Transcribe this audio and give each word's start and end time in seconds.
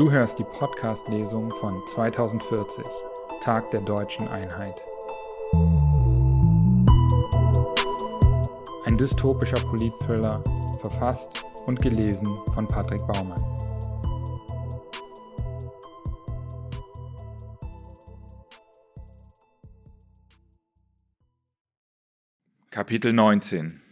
Du 0.00 0.10
hörst 0.10 0.38
die 0.38 0.44
Podcast-Lesung 0.44 1.50
von 1.56 1.86
2040, 1.86 2.82
Tag 3.42 3.70
der 3.70 3.82
deutschen 3.82 4.26
Einheit. 4.28 4.82
Ein 8.86 8.96
dystopischer 8.96 9.60
Politthriller, 9.66 10.42
verfasst 10.80 11.44
und 11.66 11.82
gelesen 11.82 12.26
von 12.54 12.66
Patrick 12.66 13.06
Baumann. 13.08 13.44
Kapitel 22.70 23.12
19 23.12 23.82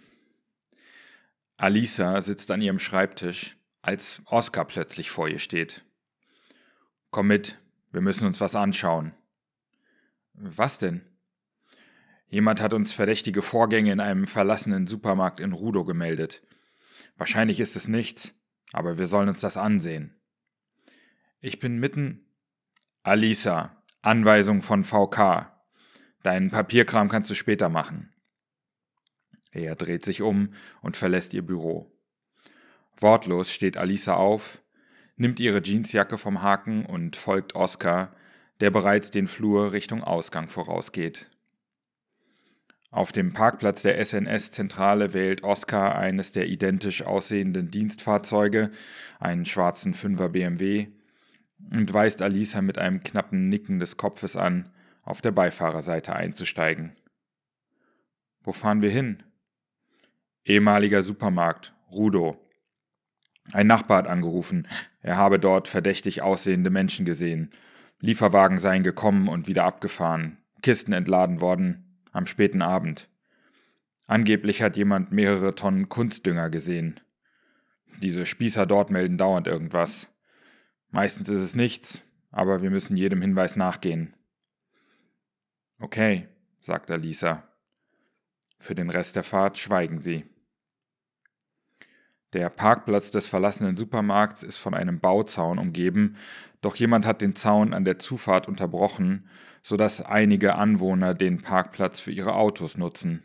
Alisa 1.59 2.23
sitzt 2.23 2.51
an 2.51 2.63
ihrem 2.63 2.79
Schreibtisch, 2.79 3.59
als 3.83 4.23
Oskar 4.25 4.65
plötzlich 4.65 5.11
vor 5.11 5.29
ihr 5.29 5.39
steht. 5.39 5.85
Komm 7.11 7.29
mit, 7.29 7.59
wir 7.91 8.01
müssen 8.01 8.27
uns 8.27 8.41
was 8.41 8.55
anschauen. 8.55 9.15
Was 10.35 10.79
denn? 10.79 11.03
Jemand 12.29 12.61
hat 12.61 12.75
uns 12.75 12.93
verdächtige 12.93 13.41
Vorgänge 13.41 13.91
in 13.93 14.01
einem 14.01 14.27
verlassenen 14.27 14.87
Supermarkt 14.87 15.41
in 15.41 15.53
Rudo 15.53 15.85
gemeldet. 15.85 16.43
Wahrscheinlich 17.17 17.61
ist 17.61 17.77
es 17.77 17.89
nichts, 17.89 18.35
aber 18.73 18.99
wir 18.99 19.07
sollen 19.07 19.29
uns 19.29 19.41
das 19.41 19.57
ansehen. 19.57 20.15
Ich 21.41 21.59
bin 21.59 21.79
mitten. 21.79 22.27
Alisa, 23.03 23.83
Anweisung 24.03 24.61
von 24.61 24.85
VK. 24.85 25.51
Deinen 26.23 26.51
Papierkram 26.51 27.09
kannst 27.09 27.31
du 27.31 27.35
später 27.35 27.71
machen. 27.71 28.13
Er 29.51 29.75
dreht 29.77 30.05
sich 30.05 30.21
um 30.21 30.53
und 30.83 30.97
verlässt 30.97 31.33
ihr 31.33 31.43
Büro. 31.43 31.91
Wortlos 32.97 33.51
steht 33.51 33.77
Alisa 33.77 34.15
auf, 34.15 34.63
nimmt 35.19 35.41
ihre 35.41 35.63
Jeansjacke 35.63 36.19
vom 36.19 36.43
Haken 36.43 36.87
und 36.87 37.17
folgt 37.17 37.55
Oskar, 37.55 38.15
der 38.61 38.71
bereits 38.71 39.11
den 39.11 39.27
Flur 39.27 39.73
Richtung 39.73 40.03
Ausgang 40.03 40.49
vorausgeht. 40.49 41.31
Auf 42.91 43.13
dem 43.13 43.35
Parkplatz 43.35 43.83
der 43.83 44.03
SNS-Zentrale 44.03 45.13
wählt 45.13 45.45
Oskar 45.45 45.97
eines 45.97 46.33
der 46.33 46.49
identisch 46.49 47.03
aussehenden 47.03 47.71
Dienstfahrzeuge, 47.71 48.71
einen 49.21 49.45
schwarzen 49.45 49.95
5er 49.95 50.29
BMW, 50.29 50.89
und 51.71 51.93
weist 51.93 52.23
Alisa 52.23 52.63
mit 52.63 52.79
einem 52.79 53.03
knappen 53.03 53.49
Nicken 53.49 53.79
des 53.79 53.99
Kopfes 53.99 54.37
an, 54.37 54.71
auf 55.03 55.21
der 55.21 55.33
Beifahrerseite 55.33 56.15
einzusteigen. 56.15 56.97
Wo 58.43 58.53
fahren 58.53 58.81
wir 58.81 58.91
hin? 58.91 59.23
Ehemaliger 60.45 61.03
Supermarkt, 61.03 61.75
Rudo. 61.91 62.39
Ein 63.53 63.67
Nachbar 63.67 63.99
hat 63.99 64.07
angerufen, 64.07 64.67
er 65.09 65.17
habe 65.17 65.39
dort 65.39 65.69
verdächtig 65.69 66.21
aussehende 66.21 66.69
Menschen 66.69 67.07
gesehen. 67.07 67.51
Lieferwagen 67.99 68.59
seien 68.59 68.83
gekommen 68.83 69.29
und 69.29 69.49
wieder 69.49 69.65
abgefahren, 69.65 70.37
Kisten 70.61 70.93
entladen 70.93 71.41
worden, 71.41 72.03
am 72.13 72.27
späten 72.27 72.61
Abend. 72.61 73.09
Angeblich 74.07 74.61
hat 74.61 74.77
jemand 74.77 75.11
mehrere 75.11 75.55
Tonnen 75.55 75.89
Kunstdünger 75.89 76.51
gesehen. 76.51 77.01
Diese 78.03 78.27
Spießer 78.27 78.67
dort 78.67 78.91
melden 78.91 79.17
dauernd 79.17 79.47
irgendwas. 79.47 80.13
Meistens 80.91 81.31
ist 81.31 81.41
es 81.41 81.55
nichts, 81.55 82.03
aber 82.31 82.61
wir 82.61 82.69
müssen 82.69 82.95
jedem 82.95 83.23
Hinweis 83.23 83.57
nachgehen. 83.57 84.15
Okay, 85.81 86.29
sagt 86.61 86.91
Alisa. 86.91 87.49
Für 88.59 88.75
den 88.75 88.91
Rest 88.91 89.17
der 89.17 89.25
Fahrt 89.25 89.57
schweigen 89.57 90.03
sie. 90.03 90.27
Der 92.35 92.51
Parkplatz 92.51 93.11
des 93.11 93.27
verlassenen 93.27 93.77
Supermarkts 93.77 94.43
ist 94.43 94.59
von 94.59 94.75
einem 94.75 95.01
Bauzaun 95.01 95.59
umgeben, 95.59 96.17
doch 96.61 96.77
jemand 96.77 97.07
hat 97.07 97.23
den 97.23 97.35
Zaun 97.35 97.73
an 97.73 97.85
der 97.85 97.99
Zufahrt 97.99 98.49
unterbrochen, 98.49 99.29
sodass 99.63 100.03
einige 100.03 100.57
Anwohner 100.57 101.15
den 101.15 101.41
Parkplatz 101.41 102.01
für 102.01 102.11
ihre 102.11 102.35
Autos 102.35 102.77
nutzen. 102.77 103.23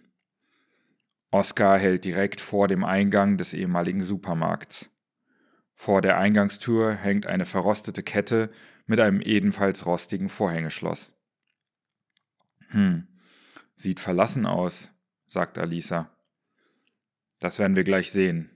Oskar 1.31 1.79
hält 1.79 2.05
direkt 2.05 2.39
vor 2.39 2.67
dem 2.67 2.83
Eingang 2.83 3.37
des 3.37 3.53
ehemaligen 3.53 4.03
Supermarkts. 4.03 4.89
Vor 5.73 6.01
der 6.01 6.17
Eingangstür 6.17 6.93
hängt 6.93 7.25
eine 7.25 7.45
verrostete 7.45 8.03
Kette 8.03 8.51
mit 8.85 8.99
einem 8.99 9.19
ebenfalls 9.19 9.85
rostigen 9.85 10.29
Vorhängeschloss. 10.29 11.13
Hm, 12.69 13.07
sieht 13.75 13.99
verlassen 13.99 14.45
aus, 14.45 14.89
sagt 15.27 15.57
Alisa. 15.57 16.09
Das 17.39 17.59
werden 17.59 17.75
wir 17.75 17.83
gleich 17.83 18.11
sehen. 18.11 18.52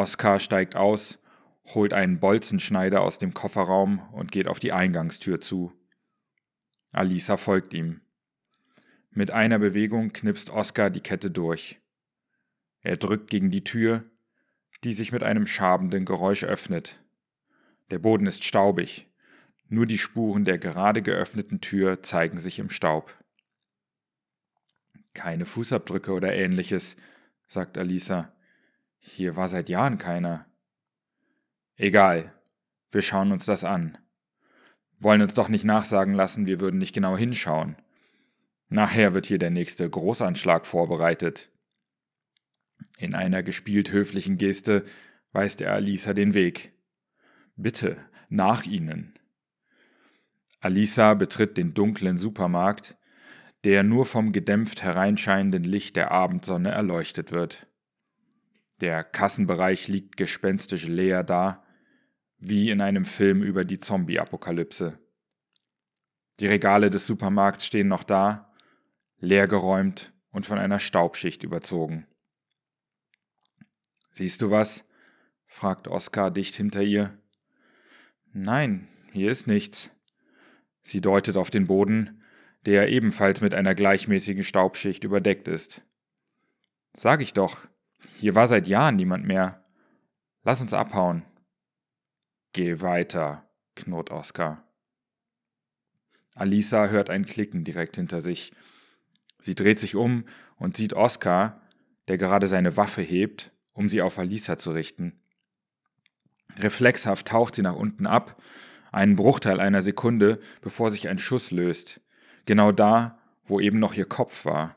Oskar 0.00 0.40
steigt 0.40 0.76
aus, 0.76 1.18
holt 1.66 1.92
einen 1.92 2.20
Bolzenschneider 2.20 3.02
aus 3.02 3.18
dem 3.18 3.34
Kofferraum 3.34 3.98
und 4.14 4.32
geht 4.32 4.48
auf 4.48 4.58
die 4.58 4.72
Eingangstür 4.72 5.42
zu. 5.42 5.74
Alisa 6.90 7.36
folgt 7.36 7.74
ihm. 7.74 8.00
Mit 9.10 9.30
einer 9.30 9.58
Bewegung 9.58 10.14
knipst 10.14 10.48
Oskar 10.48 10.88
die 10.88 11.02
Kette 11.02 11.30
durch. 11.30 11.82
Er 12.80 12.96
drückt 12.96 13.28
gegen 13.28 13.50
die 13.50 13.62
Tür, 13.62 14.04
die 14.84 14.94
sich 14.94 15.12
mit 15.12 15.22
einem 15.22 15.46
schabenden 15.46 16.06
Geräusch 16.06 16.44
öffnet. 16.44 16.98
Der 17.90 17.98
Boden 17.98 18.24
ist 18.24 18.42
staubig, 18.42 19.06
nur 19.68 19.84
die 19.84 19.98
Spuren 19.98 20.46
der 20.46 20.56
gerade 20.56 21.02
geöffneten 21.02 21.60
Tür 21.60 22.02
zeigen 22.02 22.38
sich 22.38 22.58
im 22.58 22.70
Staub. 22.70 23.14
Keine 25.12 25.44
Fußabdrücke 25.44 26.10
oder 26.12 26.34
ähnliches, 26.34 26.96
sagt 27.48 27.76
Alisa. 27.76 28.32
Hier 29.00 29.34
war 29.36 29.48
seit 29.48 29.68
Jahren 29.68 29.98
keiner. 29.98 30.46
Egal, 31.76 32.32
wir 32.92 33.02
schauen 33.02 33.32
uns 33.32 33.46
das 33.46 33.64
an. 33.64 33.98
Wollen 34.98 35.22
uns 35.22 35.34
doch 35.34 35.48
nicht 35.48 35.64
nachsagen 35.64 36.14
lassen, 36.14 36.46
wir 36.46 36.60
würden 36.60 36.78
nicht 36.78 36.94
genau 36.94 37.16
hinschauen. 37.16 37.76
Nachher 38.68 39.14
wird 39.14 39.26
hier 39.26 39.38
der 39.38 39.50
nächste 39.50 39.88
Großanschlag 39.88 40.66
vorbereitet. 40.66 41.50
In 42.98 43.14
einer 43.14 43.42
gespielt 43.42 43.90
höflichen 43.90 44.36
Geste 44.36 44.84
weist 45.32 45.60
er 45.60 45.72
Alisa 45.72 46.12
den 46.12 46.34
Weg. 46.34 46.72
Bitte, 47.56 47.96
nach 48.28 48.64
ihnen. 48.64 49.14
Alisa 50.60 51.14
betritt 51.14 51.56
den 51.56 51.72
dunklen 51.72 52.18
Supermarkt, 52.18 52.96
der 53.64 53.82
nur 53.82 54.06
vom 54.06 54.32
gedämpft 54.32 54.82
hereinscheinenden 54.82 55.64
Licht 55.64 55.96
der 55.96 56.10
Abendsonne 56.10 56.70
erleuchtet 56.70 57.32
wird. 57.32 57.66
Der 58.80 59.04
Kassenbereich 59.04 59.88
liegt 59.88 60.16
gespenstisch 60.16 60.86
leer 60.86 61.22
da, 61.22 61.64
wie 62.38 62.70
in 62.70 62.80
einem 62.80 63.04
Film 63.04 63.42
über 63.42 63.64
die 63.64 63.78
Zombie-Apokalypse. 63.78 64.98
Die 66.38 66.46
Regale 66.46 66.88
des 66.88 67.06
Supermarkts 67.06 67.66
stehen 67.66 67.88
noch 67.88 68.04
da, 68.04 68.50
leergeräumt 69.18 70.14
und 70.30 70.46
von 70.46 70.58
einer 70.58 70.80
Staubschicht 70.80 71.42
überzogen. 71.42 72.06
Siehst 74.12 74.40
du 74.40 74.50
was? 74.50 74.86
fragt 75.46 75.88
Oskar 75.88 76.30
dicht 76.30 76.54
hinter 76.54 76.82
ihr. 76.82 77.18
Nein, 78.32 78.88
hier 79.12 79.30
ist 79.30 79.46
nichts. 79.46 79.90
Sie 80.82 81.00
deutet 81.00 81.36
auf 81.36 81.50
den 81.50 81.66
Boden, 81.66 82.22
der 82.64 82.88
ebenfalls 82.88 83.40
mit 83.40 83.52
einer 83.52 83.74
gleichmäßigen 83.74 84.44
Staubschicht 84.44 85.04
überdeckt 85.04 85.48
ist. 85.48 85.82
Sag 86.94 87.20
ich 87.20 87.34
doch, 87.34 87.68
hier 88.20 88.34
war 88.34 88.48
seit 88.48 88.68
Jahren 88.68 88.96
niemand 88.96 89.26
mehr. 89.26 89.64
Lass 90.42 90.60
uns 90.60 90.74
abhauen. 90.74 91.24
Geh 92.52 92.82
weiter, 92.82 93.48
knurrt 93.76 94.10
Oskar. 94.10 94.62
Alisa 96.34 96.88
hört 96.88 97.08
ein 97.08 97.24
Klicken 97.24 97.64
direkt 97.64 97.96
hinter 97.96 98.20
sich. 98.20 98.52
Sie 99.38 99.54
dreht 99.54 99.78
sich 99.78 99.96
um 99.96 100.24
und 100.56 100.76
sieht 100.76 100.92
Oskar, 100.92 101.62
der 102.08 102.18
gerade 102.18 102.46
seine 102.46 102.76
Waffe 102.76 103.00
hebt, 103.00 103.52
um 103.72 103.88
sie 103.88 104.02
auf 104.02 104.18
Alisa 104.18 104.58
zu 104.58 104.72
richten. 104.72 105.18
Reflexhaft 106.58 107.28
taucht 107.28 107.54
sie 107.54 107.62
nach 107.62 107.76
unten 107.76 108.06
ab, 108.06 108.42
einen 108.92 109.16
Bruchteil 109.16 109.60
einer 109.60 109.80
Sekunde, 109.80 110.40
bevor 110.60 110.90
sich 110.90 111.08
ein 111.08 111.18
Schuss 111.18 111.52
löst, 111.52 112.02
genau 112.44 112.70
da, 112.70 113.18
wo 113.44 113.60
eben 113.60 113.78
noch 113.78 113.94
ihr 113.94 114.06
Kopf 114.06 114.44
war. 114.44 114.76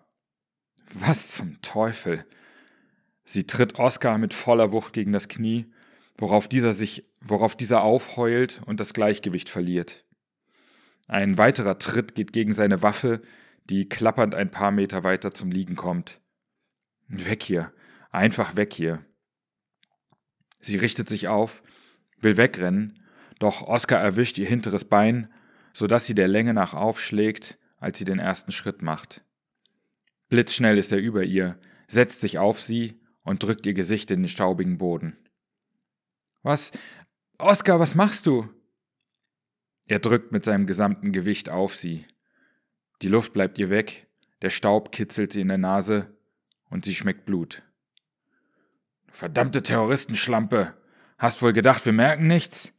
Was 0.93 1.27
zum 1.27 1.61
Teufel? 1.61 2.25
Sie 3.25 3.47
tritt 3.47 3.79
Oskar 3.79 4.17
mit 4.17 4.33
voller 4.33 4.71
Wucht 4.71 4.93
gegen 4.93 5.11
das 5.11 5.27
Knie, 5.27 5.71
worauf 6.17 6.47
dieser 6.47 6.73
sich, 6.73 7.05
worauf 7.21 7.55
dieser 7.55 7.83
aufheult 7.83 8.61
und 8.65 8.79
das 8.79 8.93
Gleichgewicht 8.93 9.49
verliert. 9.49 10.05
Ein 11.07 11.37
weiterer 11.37 11.79
Tritt 11.79 12.15
geht 12.15 12.33
gegen 12.33 12.53
seine 12.53 12.81
Waffe, 12.81 13.21
die 13.65 13.87
klappernd 13.87 14.35
ein 14.35 14.51
paar 14.51 14.71
Meter 14.71 15.03
weiter 15.03 15.33
zum 15.33 15.51
Liegen 15.51 15.75
kommt. 15.75 16.19
Weg 17.07 17.43
hier, 17.43 17.73
einfach 18.11 18.55
weg 18.55 18.73
hier. 18.73 19.05
Sie 20.59 20.77
richtet 20.77 21.09
sich 21.09 21.27
auf, 21.27 21.63
will 22.19 22.37
wegrennen, 22.37 22.99
doch 23.39 23.61
Oskar 23.61 23.99
erwischt 23.99 24.37
ihr 24.37 24.47
hinteres 24.47 24.85
Bein, 24.85 25.31
so 25.73 25.87
dass 25.87 26.05
sie 26.05 26.15
der 26.15 26.27
Länge 26.27 26.53
nach 26.53 26.73
aufschlägt, 26.73 27.57
als 27.77 27.97
sie 27.97 28.05
den 28.05 28.19
ersten 28.19 28.51
Schritt 28.51 28.81
macht. 28.81 29.23
Blitzschnell 30.29 30.77
ist 30.77 30.91
er 30.91 30.99
über 30.99 31.23
ihr, 31.23 31.59
setzt 31.87 32.21
sich 32.21 32.37
auf 32.37 32.61
sie 32.61 33.02
und 33.23 33.43
drückt 33.43 33.65
ihr 33.65 33.73
Gesicht 33.73 34.11
in 34.11 34.21
den 34.21 34.27
staubigen 34.27 34.77
Boden. 34.77 35.17
Was? 36.41 36.71
Oskar, 37.37 37.79
was 37.79 37.95
machst 37.95 38.25
du? 38.25 38.49
Er 39.87 39.99
drückt 39.99 40.31
mit 40.31 40.45
seinem 40.45 40.65
gesamten 40.65 41.11
Gewicht 41.11 41.49
auf 41.49 41.75
sie. 41.75 42.05
Die 43.01 43.07
Luft 43.07 43.33
bleibt 43.33 43.57
ihr 43.57 43.69
weg, 43.69 44.07
der 44.41 44.49
Staub 44.49 44.91
kitzelt 44.91 45.31
sie 45.31 45.41
in 45.41 45.49
der 45.49 45.57
Nase 45.57 46.15
und 46.69 46.85
sie 46.85 46.95
schmeckt 46.95 47.25
Blut. 47.25 47.63
Verdammte 49.07 49.61
Terroristenschlampe! 49.61 50.73
Hast 51.17 51.41
wohl 51.41 51.53
gedacht, 51.53 51.85
wir 51.85 51.93
merken 51.93 52.27
nichts? 52.27 52.73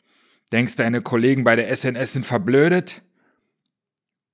Denkst 0.52 0.76
deine 0.76 1.00
Kollegen 1.00 1.44
bei 1.44 1.56
der 1.56 1.74
SNS 1.74 2.12
sind 2.12 2.26
verblödet? 2.26 3.02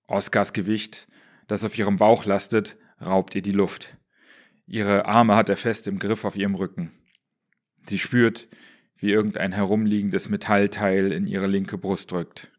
Oskars 0.06 0.52
Gewicht, 0.52 1.08
das 1.46 1.64
auf 1.64 1.76
ihrem 1.78 1.96
Bauch 1.96 2.24
lastet, 2.24 2.76
raubt 3.04 3.34
ihr 3.34 3.42
die 3.42 3.52
Luft. 3.52 3.96
Ihre 4.70 5.06
Arme 5.06 5.34
hat 5.34 5.48
er 5.48 5.56
fest 5.56 5.88
im 5.88 5.98
Griff 5.98 6.24
auf 6.24 6.36
ihrem 6.36 6.54
Rücken. 6.54 6.92
Sie 7.88 7.98
spürt, 7.98 8.46
wie 8.98 9.10
irgendein 9.10 9.50
herumliegendes 9.50 10.28
Metallteil 10.28 11.10
in 11.10 11.26
ihre 11.26 11.48
linke 11.48 11.76
Brust 11.76 12.12
drückt. 12.12 12.52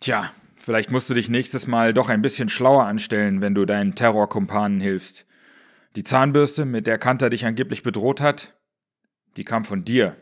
Tja, 0.00 0.32
vielleicht 0.56 0.90
musst 0.90 1.08
du 1.08 1.14
dich 1.14 1.28
nächstes 1.28 1.68
Mal 1.68 1.94
doch 1.94 2.08
ein 2.08 2.20
bisschen 2.20 2.48
schlauer 2.48 2.84
anstellen, 2.86 3.40
wenn 3.40 3.54
du 3.54 3.64
deinen 3.64 3.94
Terrorkumpanen 3.94 4.80
hilfst. 4.80 5.24
Die 5.94 6.02
Zahnbürste, 6.02 6.64
mit 6.64 6.88
der 6.88 6.98
Kanter 6.98 7.30
dich 7.30 7.46
angeblich 7.46 7.84
bedroht 7.84 8.20
hat, 8.20 8.58
die 9.36 9.44
kam 9.44 9.64
von 9.64 9.84
dir. 9.84 10.16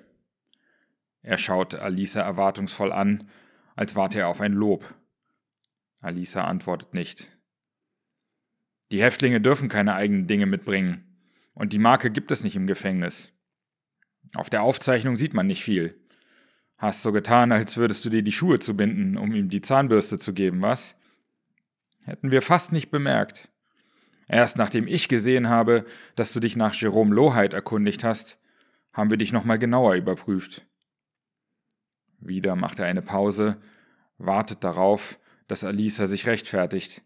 Er 1.23 1.39
schaut 1.39 1.75
Alisa 1.75 2.21
erwartungsvoll 2.21 2.93
an, 2.93 3.31
als 3.77 3.97
warte 3.97 4.19
er 4.19 4.29
auf 4.29 4.43
ein 4.43 4.53
Lob. 4.53 4.95
Alisa 6.03 6.45
antwortet 6.45 6.93
nicht. 6.93 7.31
Die 8.93 9.03
Häftlinge 9.03 9.41
dürfen 9.41 9.69
keine 9.69 9.95
eigenen 9.95 10.27
Dinge 10.27 10.47
mitbringen, 10.47 11.05
und 11.55 11.73
die 11.73 11.79
Marke 11.79 12.11
gibt 12.11 12.31
es 12.31 12.43
nicht 12.43 12.57
im 12.57 12.67
Gefängnis. 12.67 13.33
Auf 14.35 14.51
der 14.51 14.63
Aufzeichnung 14.63 15.17
sieht 15.17 15.35
man 15.35 15.47
nicht 15.47 15.63
viel. 15.63 16.01
Hast 16.79 17.03
so 17.03 17.13
getan, 17.13 17.53
als 17.53 17.77
würdest 17.77 18.05
du 18.05 18.11
dir 18.11 18.23
die 18.23 18.33
Schuhe 18.33 18.59
zubinden, 18.59 19.17
um 19.19 19.35
ihm 19.35 19.49
die 19.49 19.61
Zahnbürste 19.61 20.19
zu 20.19 20.33
geben, 20.33 20.63
was? 20.63 20.97
Hätten 22.05 22.31
wir 22.31 22.41
fast 22.41 22.73
nicht 22.73 22.91
bemerkt. 22.91 23.51
Erst 24.27 24.57
nachdem 24.57 24.87
ich 24.87 25.09
gesehen 25.09 25.49
habe, 25.49 25.85
dass 26.15 26.33
du 26.33 26.41
dich 26.41 26.57
nach 26.57 26.75
Jerome 26.75 27.15
Lohheit 27.15 27.53
erkundigt 27.53 28.05
hast, 28.05 28.39
haben 28.93 29.11
wir 29.11 29.19
dich 29.19 29.33
nochmal 29.33 29.59
genauer 29.59 29.95
überprüft. 29.95 30.67
Wieder 32.21 32.57
macht 32.57 32.79
er 32.79 32.87
eine 32.87 33.03
Pause, 33.03 33.61
wartet 34.19 34.65
darauf, 34.65 35.19
dass 35.49 35.65
Alisa 35.65 36.07
sich 36.07 36.27
rechtfertigt. 36.27 37.03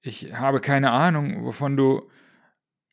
Ich 0.00 0.34
habe 0.34 0.60
keine 0.60 0.90
Ahnung, 0.90 1.44
wovon 1.44 1.76
du. 1.76 2.10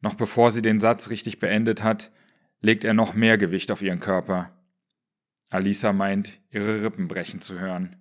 Noch 0.02 0.16
bevor 0.16 0.52
sie 0.52 0.62
den 0.62 0.80
Satz 0.80 1.10
richtig 1.10 1.40
beendet 1.40 1.82
hat, 1.82 2.12
legt 2.62 2.84
er 2.84 2.94
noch 2.94 3.14
mehr 3.14 3.38
Gewicht 3.38 3.72
auf 3.72 3.82
ihren 3.82 4.00
Körper. 4.00 4.52
Alisa 5.50 5.94
meint, 5.94 6.40
ihre 6.50 6.84
Rippen 6.84 7.08
brechen 7.08 7.42
zu 7.42 7.60
hören. 7.60 7.96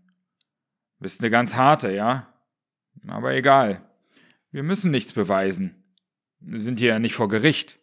Bist 0.98 1.22
ne 1.22 1.30
ganz 1.30 1.54
harte, 1.54 1.92
ja? 1.92 2.32
Aber 3.06 3.34
egal. 3.34 3.82
Wir 4.50 4.62
müssen 4.62 4.90
nichts 4.90 5.12
beweisen. 5.12 5.84
Wir 6.40 6.60
sind 6.60 6.78
hier 6.78 6.90
ja 6.90 6.98
nicht 6.98 7.14
vor 7.14 7.28
Gericht. 7.28 7.78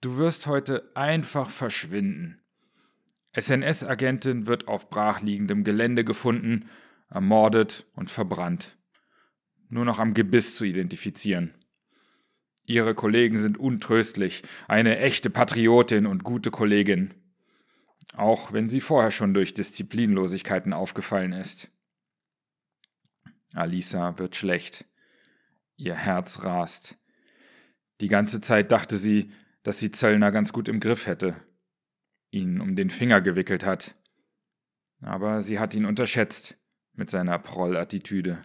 Du 0.00 0.16
wirst 0.16 0.46
heute 0.46 0.90
einfach 0.94 1.50
verschwinden. 1.50 2.40
SNS-Agentin 3.36 4.46
wird 4.46 4.68
auf 4.68 4.90
brachliegendem 4.90 5.64
Gelände 5.64 6.04
gefunden, 6.04 6.68
ermordet 7.08 7.86
und 7.94 8.10
verbrannt. 8.10 8.76
Nur 9.68 9.84
noch 9.84 9.98
am 9.98 10.14
Gebiss 10.14 10.56
zu 10.56 10.64
identifizieren. 10.64 11.54
Ihre 12.66 12.94
Kollegen 12.94 13.36
sind 13.36 13.58
untröstlich, 13.58 14.42
eine 14.68 14.98
echte 14.98 15.28
Patriotin 15.30 16.06
und 16.06 16.24
gute 16.24 16.50
Kollegin. 16.50 17.14
Auch 18.16 18.52
wenn 18.52 18.68
sie 18.68 18.80
vorher 18.80 19.10
schon 19.10 19.34
durch 19.34 19.54
Disziplinlosigkeiten 19.54 20.72
aufgefallen 20.72 21.32
ist. 21.32 21.70
Alisa 23.52 24.18
wird 24.18 24.36
schlecht. 24.36 24.84
Ihr 25.76 25.94
Herz 25.94 26.44
rast. 26.44 26.96
Die 28.00 28.08
ganze 28.08 28.40
Zeit 28.40 28.72
dachte 28.72 28.98
sie, 28.98 29.30
dass 29.62 29.78
sie 29.78 29.90
Zöllner 29.90 30.30
ganz 30.30 30.52
gut 30.52 30.68
im 30.68 30.80
Griff 30.80 31.06
hätte, 31.06 31.36
ihn 32.30 32.60
um 32.60 32.76
den 32.76 32.90
Finger 32.90 33.20
gewickelt 33.20 33.64
hat. 33.64 33.94
Aber 35.00 35.42
sie 35.42 35.58
hat 35.58 35.74
ihn 35.74 35.84
unterschätzt 35.84 36.56
mit 36.92 37.10
seiner 37.10 37.38
Prollattitüde. 37.38 38.44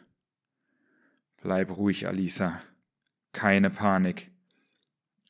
Bleib 1.41 1.75
ruhig, 1.75 2.07
Alisa. 2.07 2.61
Keine 3.33 3.69
Panik. 3.69 4.31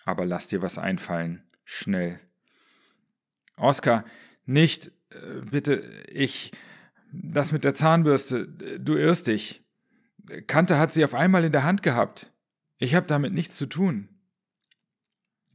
Aber 0.06 0.26
lass 0.26 0.48
dir 0.48 0.62
was 0.62 0.78
einfallen. 0.78 1.44
Schnell. 1.64 2.20
Oskar, 3.58 4.06
nicht, 4.46 4.92
äh, 5.12 5.42
bitte, 5.42 6.04
ich. 6.08 6.52
Das 7.12 7.52
mit 7.52 7.64
der 7.64 7.74
Zahnbürste, 7.74 8.48
du 8.48 8.96
irrst 8.96 9.28
dich. 9.28 9.64
Kante 10.48 10.78
hat 10.78 10.94
sie 10.94 11.04
auf 11.04 11.16
einmal 11.16 11.44
in 11.44 11.52
der 11.52 11.64
Hand 11.64 11.82
gehabt. 11.82 12.32
Ich 12.78 12.96
habe 12.96 13.08
damit 13.08 13.34
nichts 13.34 13.58
zu 13.58 13.66
tun. 13.66 14.08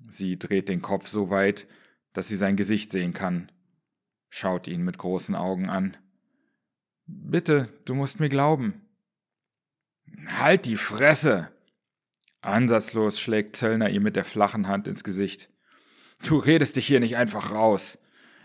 Sie 0.09 0.39
dreht 0.39 0.69
den 0.69 0.83
Kopf 0.83 1.07
so 1.07 1.31
weit, 1.31 1.67
dass 2.12 2.29
sie 2.29 2.37
sein 2.37 2.57
Gesicht 2.57 2.93
sehen 2.93 3.12
kann, 3.12 3.50
schaut 4.31 4.67
ihn 4.67 4.83
mit 4.83 4.99
großen 4.99 5.35
Augen 5.35 5.69
an. 5.69 5.97
Bitte, 7.07 7.69
du 7.85 7.95
musst 7.95 8.21
mir 8.21 8.29
glauben. 8.29 8.84
Halt 10.38 10.66
die 10.66 10.76
Fresse! 10.76 11.50
Ansatzlos 12.40 13.20
schlägt 13.20 13.56
Zöllner 13.56 13.88
ihr 13.88 14.00
mit 14.00 14.16
der 14.16 14.25
flachen 14.25 14.69
Hand 14.69 14.87
ins 14.87 15.02
Gesicht. 15.02 15.50
Du 16.25 16.37
redest 16.38 16.76
dich 16.76 16.87
hier 16.87 17.00
nicht 17.00 17.16
einfach 17.16 17.52
raus. 17.52 17.99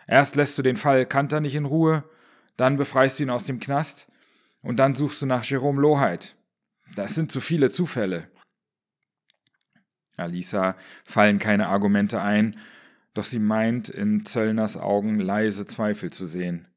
Erst 0.07 0.35
lässt 0.35 0.57
du 0.57 0.61
den 0.61 0.77
Fall 0.77 1.05
Kanter 1.05 1.39
nicht 1.39 1.55
in 1.55 1.65
Ruhe, 1.65 2.03
dann 2.57 2.77
befreist 2.77 3.19
du 3.19 3.23
ihn 3.23 3.29
aus 3.29 3.43
dem 3.43 3.59
Knast 3.59 4.07
und 4.61 4.77
dann 4.77 4.95
suchst 4.95 5.21
du 5.21 5.25
nach 5.25 5.43
Jerome 5.43 5.81
Lohheit. 5.81 6.35
Das 6.95 7.15
sind 7.15 7.31
zu 7.31 7.41
viele 7.41 7.69
Zufälle. 7.69 8.29
Alisa 10.17 10.75
fallen 11.03 11.39
keine 11.39 11.67
Argumente 11.67 12.21
ein, 12.21 12.57
doch 13.13 13.23
sie 13.23 13.39
meint 13.39 13.89
in 13.89 14.25
Zöllners 14.25 14.77
Augen 14.77 15.19
leise 15.19 15.65
Zweifel 15.65 16.11
zu 16.11 16.25
sehen. 16.25 16.67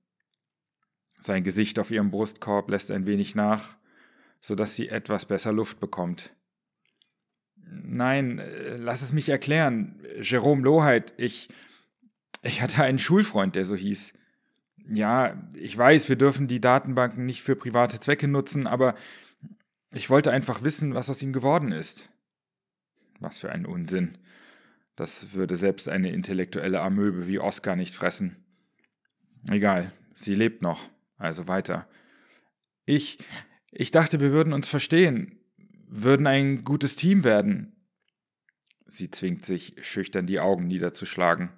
Sein 1.18 1.44
Gesicht 1.44 1.78
auf 1.78 1.90
ihrem 1.90 2.10
Brustkorb 2.10 2.68
lässt 2.70 2.90
ein 2.90 3.06
wenig 3.06 3.34
nach, 3.34 3.76
so 4.42 4.54
dass 4.54 4.74
sie 4.74 4.88
etwas 4.88 5.24
besser 5.24 5.52
Luft 5.52 5.80
bekommt. 5.80 6.34
Nein, 7.54 8.38
äh, 8.38 8.76
lass 8.76 9.00
es 9.00 9.12
mich 9.12 9.28
erklären. 9.30 10.04
Jerome 10.20 10.62
Lohheit, 10.62 11.14
ich. 11.16 11.49
Ich 12.44 12.61
hatte 12.61 12.82
einen 12.82 12.99
Schulfreund, 12.99 13.54
der 13.54 13.64
so 13.64 13.76
hieß. 13.76 14.14
Ja, 14.88 15.49
ich 15.54 15.78
weiß, 15.78 16.08
wir 16.08 16.16
dürfen 16.16 16.49
die 16.49 16.61
Datenbanken 16.61 17.25
nicht 17.25 17.42
für 17.42 17.54
private 17.54 18.00
Zwecke 18.00 18.26
nutzen, 18.26 18.66
aber 18.66 18.96
ich 19.92 20.11
wollte 20.11 20.32
einfach 20.32 20.64
wissen, 20.64 20.94
was 20.94 21.08
aus 21.08 21.22
ihm 21.22 21.32
geworden 21.32 21.70
ist. 21.70 22.11
Was 23.20 23.38
für 23.38 23.52
ein 23.52 23.64
Unsinn. 23.64 24.18
Das 24.96 25.34
würde 25.34 25.54
selbst 25.54 25.88
eine 25.88 26.11
intellektuelle 26.11 26.80
Amöbe 26.80 27.28
wie 27.28 27.38
Oskar 27.38 27.76
nicht 27.76 27.94
fressen. 27.94 28.44
Egal, 29.49 29.92
sie 30.16 30.34
lebt 30.34 30.62
noch, 30.62 30.90
also 31.18 31.46
weiter. 31.46 31.87
Ich, 32.84 33.18
ich 33.73 33.91
dachte, 33.91 34.21
wir 34.21 34.33
würden 34.33 34.52
uns 34.52 34.69
verstehen, 34.69 35.41
würden 35.88 36.26
ein 36.26 36.62
gutes 36.62 36.95
Team 36.95 37.25
werden. 37.25 37.75
Sie 38.87 39.11
zwingt 39.11 39.47
sich, 39.47 39.75
schüchtern 39.81 40.26
die 40.26 40.41
Augen 40.41 40.67
niederzuschlagen. 40.67 41.50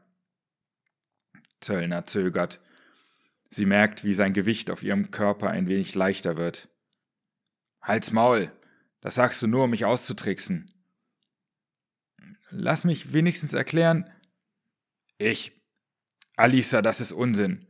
Zöllner 1.60 2.06
zögert. 2.06 2.60
Sie 3.50 3.66
merkt, 3.66 4.04
wie 4.04 4.14
sein 4.14 4.32
Gewicht 4.32 4.70
auf 4.70 4.84
ihrem 4.84 5.10
Körper 5.10 5.50
ein 5.50 5.66
wenig 5.66 5.96
leichter 5.96 6.36
wird. 6.36 6.68
Halt's 7.82 8.12
Maul, 8.12 8.52
das 9.00 9.16
sagst 9.16 9.42
du 9.42 9.48
nur, 9.48 9.64
um 9.64 9.70
mich 9.70 9.84
auszutricksen. 9.84 10.72
Lass 12.50 12.84
mich 12.84 13.12
wenigstens 13.12 13.54
erklären. 13.54 14.08
Ich. 15.18 15.60
Alisa, 16.36 16.80
das 16.80 17.00
ist 17.00 17.12
Unsinn. 17.12 17.66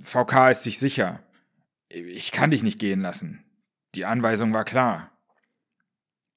VK 0.00 0.50
ist 0.50 0.62
sich 0.62 0.78
sicher. 0.78 1.22
Ich 1.88 2.30
kann 2.30 2.50
dich 2.50 2.62
nicht 2.62 2.78
gehen 2.78 3.00
lassen. 3.00 3.44
Die 3.94 4.04
Anweisung 4.04 4.54
war 4.54 4.64
klar. 4.64 5.10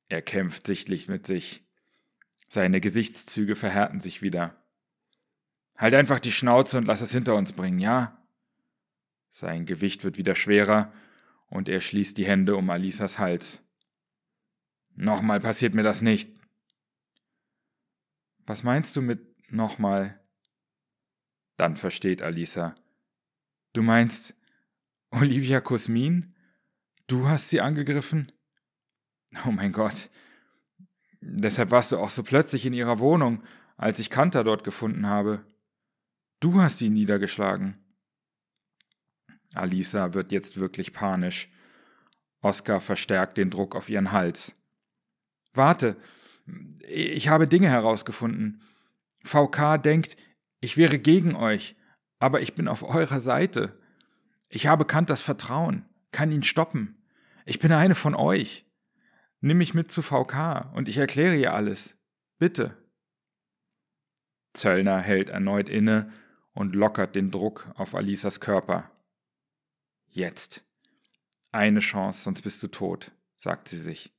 Er 0.08 0.22
kämpft 0.22 0.68
sichtlich 0.68 1.08
mit 1.08 1.26
sich. 1.26 1.66
Seine 2.48 2.82
Gesichtszüge 2.82 3.56
verhärten 3.56 4.02
sich 4.02 4.22
wieder. 4.22 4.62
Halt 5.78 5.94
einfach 5.94 6.20
die 6.20 6.32
Schnauze 6.32 6.78
und 6.78 6.86
lass 6.86 7.02
es 7.02 7.12
hinter 7.12 7.36
uns 7.36 7.54
bringen, 7.54 7.80
ja? 7.80 8.18
Sein 9.30 9.66
Gewicht 9.66 10.04
wird 10.04 10.18
wieder 10.18 10.36
schwerer 10.36 10.94
und 11.48 11.68
er 11.68 11.82
schließt 11.82 12.18
die 12.18 12.26
Hände 12.26 12.56
um 12.56 12.70
Alisas 12.70 13.20
Hals. 13.20 13.62
Nochmal 14.96 15.40
passiert 15.40 15.74
mir 15.74 15.84
das 15.84 16.02
nicht. 16.02 16.32
Was 18.46 18.64
meinst 18.64 18.96
du 18.96 19.02
mit 19.02 19.52
nochmal? 19.52 20.22
Dann 21.58 21.76
versteht 21.76 22.22
Alisa. 22.22 22.76
Du 23.74 23.82
meinst 23.82 24.36
Olivia 25.10 25.60
Kosmin? 25.62 26.35
Du 27.08 27.28
hast 27.28 27.50
sie 27.50 27.62
angegriffen? 27.62 28.32
Oh 29.46 29.52
mein 29.52 29.72
Gott. 29.72 30.10
Deshalb 31.22 31.72
warst 31.72 31.92
du 31.92 31.98
auch 31.98 32.10
so 32.10 32.24
plötzlich 32.24 32.66
in 32.66 32.74
ihrer 32.74 33.00
Wohnung, 33.00 33.44
als 33.78 34.00
ich 34.00 34.10
Kanter 34.10 34.44
dort 34.44 34.64
gefunden 34.64 35.08
habe. 35.08 35.46
Du 36.40 36.62
hast 36.62 36.82
ihn 36.82 36.94
niedergeschlagen. 36.94 37.78
Alisa 39.54 40.14
wird 40.14 40.32
jetzt 40.32 40.60
wirklich 40.60 40.94
panisch. 40.94 41.50
Oskar 42.42 42.82
verstärkt 42.82 43.38
den 43.38 43.50
Druck 43.50 43.76
auf 43.76 43.90
ihren 43.90 44.12
Hals. 44.12 44.54
Warte, 45.54 45.98
ich 46.88 47.30
habe 47.30 47.48
Dinge 47.48 47.70
herausgefunden. 47.70 48.62
VK 49.24 49.82
denkt, 49.82 50.18
ich 50.60 50.78
wäre 50.78 51.00
gegen 51.00 51.36
euch, 51.36 51.76
aber 52.20 52.42
ich 52.42 52.54
bin 52.54 52.68
auf 52.68 52.84
eurer 52.84 53.20
Seite. 53.20 53.80
Ich 54.50 54.68
habe 54.68 54.86
Kant 54.86 55.10
Vertrauen, 55.10 55.86
kann 56.16 56.32
ihn 56.32 56.44
stoppen. 56.44 56.96
Ich 57.46 57.60
bin 57.60 57.74
eine 57.74 57.94
von 57.94 58.16
euch. 58.16 58.66
Nimm 59.42 59.58
mich 59.58 59.74
mit 59.74 59.92
zu 59.92 60.02
VK 60.02 60.72
und 60.74 60.88
ich 60.88 60.96
erkläre 60.96 61.36
ihr 61.36 61.54
alles. 61.54 61.94
Bitte. 62.40 62.78
Zöllner 64.54 65.02
hält 65.02 65.30
erneut 65.30 65.68
inne 65.68 66.10
und 66.54 66.74
lockert 66.74 67.16
den 67.16 67.32
Druck 67.32 67.70
auf 67.76 67.96
Alisas 67.96 68.40
Körper. 68.40 68.90
Jetzt. 70.08 70.64
Eine 71.52 71.82
Chance, 71.82 72.24
sonst 72.24 72.44
bist 72.44 72.64
du 72.64 72.70
tot, 72.70 73.12
sagt 73.36 73.68
sie 73.68 73.78
sich. 73.78 74.16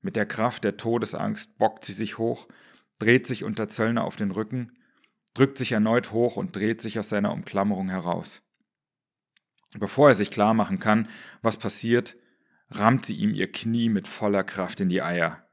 Mit 0.00 0.16
der 0.16 0.24
Kraft 0.24 0.64
der 0.64 0.78
Todesangst 0.78 1.58
bockt 1.58 1.84
sie 1.84 1.92
sich 1.92 2.16
hoch, 2.16 2.48
dreht 2.98 3.26
sich 3.26 3.44
unter 3.44 3.68
Zöllner 3.68 4.04
auf 4.04 4.16
den 4.16 4.30
Rücken, 4.30 4.78
drückt 5.34 5.58
sich 5.58 5.72
erneut 5.72 6.12
hoch 6.12 6.36
und 6.36 6.56
dreht 6.56 6.80
sich 6.80 6.98
aus 6.98 7.10
seiner 7.10 7.34
Umklammerung 7.34 7.90
heraus. 7.90 8.40
Bevor 9.74 10.10
er 10.10 10.14
sich 10.14 10.30
klar 10.30 10.54
machen 10.54 10.78
kann, 10.78 11.08
was 11.42 11.56
passiert, 11.56 12.16
rammt 12.70 13.06
sie 13.06 13.16
ihm 13.16 13.34
ihr 13.34 13.50
Knie 13.50 13.88
mit 13.88 14.08
voller 14.08 14.44
Kraft 14.44 14.80
in 14.80 14.88
die 14.88 15.02
Eier. 15.02 15.46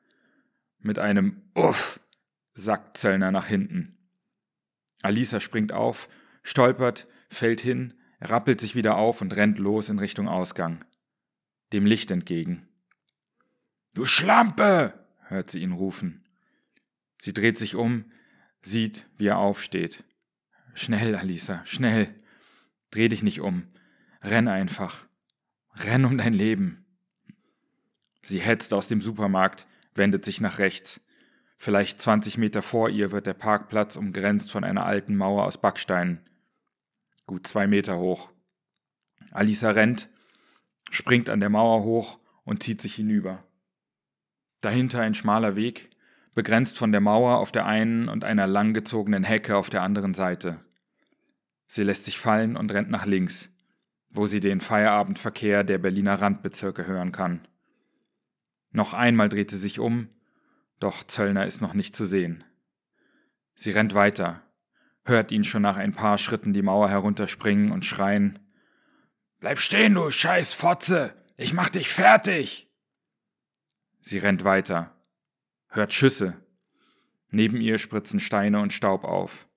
Mit 0.79 0.99
einem 0.99 1.41
Uff 1.53 1.99
sackt 2.53 2.97
Zöllner 2.97 3.31
nach 3.31 3.47
hinten. 3.47 3.97
Alisa 5.01 5.39
springt 5.39 5.71
auf, 5.71 6.09
stolpert, 6.43 7.05
fällt 7.29 7.61
hin, 7.61 7.93
rappelt 8.21 8.61
sich 8.61 8.75
wieder 8.75 8.97
auf 8.97 9.21
und 9.21 9.35
rennt 9.35 9.59
los 9.59 9.89
in 9.89 9.99
Richtung 9.99 10.27
Ausgang. 10.27 10.85
Dem 11.73 11.85
Licht 11.85 12.11
entgegen. 12.11 12.67
Du 13.93 14.05
Schlampe! 14.05 14.93
hört 15.27 15.49
sie 15.49 15.61
ihn 15.61 15.71
rufen. 15.71 16.23
Sie 17.19 17.33
dreht 17.33 17.57
sich 17.57 17.75
um, 17.75 18.11
sieht, 18.61 19.07
wie 19.17 19.27
er 19.27 19.37
aufsteht. 19.37 20.03
Schnell, 20.73 21.15
Alisa, 21.15 21.65
schnell. 21.65 22.13
Dreh 22.91 23.07
dich 23.07 23.23
nicht 23.23 23.41
um. 23.41 23.67
Renn 24.23 24.47
einfach. 24.47 25.05
Renn 25.75 26.05
um 26.05 26.17
dein 26.17 26.33
Leben. 26.33 26.85
Sie 28.21 28.39
hetzt 28.39 28.73
aus 28.73 28.87
dem 28.87 29.01
Supermarkt, 29.01 29.67
wendet 29.95 30.23
sich 30.23 30.39
nach 30.39 30.59
rechts. 30.59 31.01
Vielleicht 31.57 32.01
20 32.01 32.37
Meter 32.37 32.61
vor 32.61 32.89
ihr 32.89 33.11
wird 33.11 33.25
der 33.25 33.33
Parkplatz 33.33 33.95
umgrenzt 33.95 34.51
von 34.51 34.63
einer 34.63 34.85
alten 34.85 35.15
Mauer 35.15 35.45
aus 35.45 35.59
Backsteinen. 35.59 36.21
Gut 37.25 37.47
zwei 37.47 37.67
Meter 37.67 37.97
hoch. 37.97 38.31
Alisa 39.31 39.71
rennt, 39.71 40.09
springt 40.89 41.29
an 41.29 41.39
der 41.39 41.49
Mauer 41.49 41.83
hoch 41.83 42.19
und 42.43 42.63
zieht 42.63 42.81
sich 42.81 42.95
hinüber. 42.95 43.43
Dahinter 44.61 45.01
ein 45.01 45.13
schmaler 45.13 45.55
Weg, 45.55 45.89
begrenzt 46.33 46.77
von 46.77 46.91
der 46.91 47.01
Mauer 47.01 47.37
auf 47.37 47.51
der 47.51 47.65
einen 47.65 48.07
und 48.07 48.23
einer 48.23 48.47
langgezogenen 48.47 49.23
Hecke 49.23 49.57
auf 49.57 49.69
der 49.69 49.81
anderen 49.81 50.13
Seite. 50.13 50.59
Sie 51.67 51.83
lässt 51.83 52.05
sich 52.05 52.17
fallen 52.17 52.55
und 52.55 52.71
rennt 52.71 52.89
nach 52.89 53.05
links, 53.05 53.49
wo 54.13 54.27
sie 54.27 54.39
den 54.39 54.61
Feierabendverkehr 54.61 55.63
der 55.63 55.79
Berliner 55.79 56.21
Randbezirke 56.21 56.85
hören 56.85 57.11
kann. 57.11 57.47
Noch 58.71 58.93
einmal 58.93 59.27
dreht 59.27 59.51
sie 59.51 59.57
sich 59.57 59.79
um, 59.79 60.07
doch 60.79 61.03
Zöllner 61.03 61.45
ist 61.45 61.61
noch 61.61 61.73
nicht 61.73 61.95
zu 61.95 62.05
sehen. 62.05 62.43
Sie 63.55 63.71
rennt 63.71 63.93
weiter, 63.93 64.41
hört 65.03 65.31
ihn 65.31 65.43
schon 65.43 65.61
nach 65.61 65.77
ein 65.77 65.93
paar 65.93 66.17
Schritten 66.17 66.53
die 66.53 66.61
Mauer 66.61 66.89
herunterspringen 66.89 67.71
und 67.71 67.85
schreien 67.85 68.39
Bleib 69.39 69.59
stehen, 69.59 69.95
du 69.95 70.09
scheiß 70.09 70.53
Fotze. 70.53 71.13
Ich 71.35 71.53
mach 71.53 71.69
dich 71.69 71.89
fertig. 71.89 72.71
Sie 73.99 74.17
rennt 74.17 74.45
weiter, 74.45 74.95
hört 75.67 75.91
Schüsse. 75.91 76.37
Neben 77.29 77.59
ihr 77.59 77.77
spritzen 77.77 78.19
Steine 78.19 78.61
und 78.61 78.71
Staub 78.71 79.03
auf. 79.03 79.47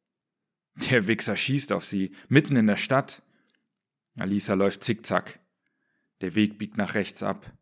Der 0.91 1.07
Wichser 1.07 1.37
schießt 1.37 1.73
auf 1.73 1.85
sie, 1.85 2.15
mitten 2.29 2.57
in 2.57 2.67
der 2.67 2.77
Stadt. 2.77 3.23
Alisa 4.19 4.55
läuft 4.55 4.85
zickzack. 4.85 5.41
Der 6.21 6.35
Weg 6.35 6.59
biegt 6.59 6.77
nach 6.77 6.95
rechts 6.95 7.23
ab. 7.23 7.53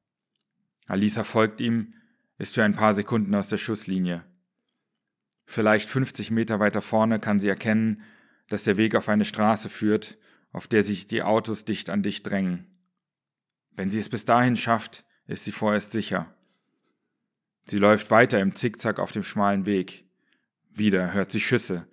Alisa 0.86 1.24
folgt 1.24 1.60
ihm, 1.60 1.94
ist 2.38 2.54
für 2.54 2.64
ein 2.64 2.74
paar 2.74 2.94
Sekunden 2.94 3.34
aus 3.34 3.48
der 3.48 3.56
Schusslinie. 3.56 4.24
Vielleicht 5.46 5.88
50 5.88 6.30
Meter 6.30 6.60
weiter 6.60 6.82
vorne 6.82 7.18
kann 7.20 7.38
sie 7.38 7.48
erkennen, 7.48 8.02
dass 8.48 8.64
der 8.64 8.76
Weg 8.76 8.94
auf 8.94 9.08
eine 9.08 9.24
Straße 9.24 9.68
führt, 9.68 10.18
auf 10.52 10.68
der 10.68 10.82
sich 10.82 11.06
die 11.06 11.22
Autos 11.22 11.64
dicht 11.64 11.90
an 11.90 12.02
dicht 12.02 12.26
drängen. 12.26 12.66
Wenn 13.72 13.90
sie 13.90 13.98
es 13.98 14.08
bis 14.08 14.24
dahin 14.24 14.56
schafft, 14.56 15.04
ist 15.26 15.44
sie 15.44 15.52
vorerst 15.52 15.92
sicher. 15.92 16.32
Sie 17.64 17.78
läuft 17.78 18.10
weiter 18.10 18.40
im 18.40 18.54
Zickzack 18.54 19.00
auf 19.00 19.10
dem 19.10 19.24
schmalen 19.24 19.66
Weg. 19.66 20.04
Wieder 20.70 21.12
hört 21.12 21.32
sie 21.32 21.40
Schüsse. 21.40 21.88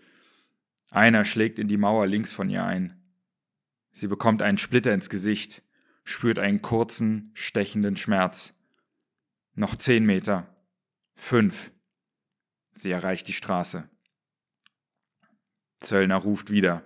Einer 0.89 1.23
schlägt 1.23 1.59
in 1.59 1.67
die 1.67 1.77
Mauer 1.77 2.07
links 2.07 2.33
von 2.33 2.49
ihr 2.49 2.65
ein. 2.65 3.00
Sie 3.91 4.07
bekommt 4.07 4.41
einen 4.41 4.57
Splitter 4.57 4.93
ins 4.93 5.09
Gesicht, 5.09 5.63
spürt 6.03 6.39
einen 6.39 6.61
kurzen, 6.61 7.31
stechenden 7.33 7.95
Schmerz. 7.95 8.53
Noch 9.53 9.75
zehn 9.75 10.05
Meter. 10.05 10.55
Fünf. 11.15 11.71
Sie 12.75 12.91
erreicht 12.91 13.27
die 13.27 13.33
Straße. 13.33 13.89
Zöllner 15.81 16.17
ruft 16.17 16.51
wieder. 16.51 16.85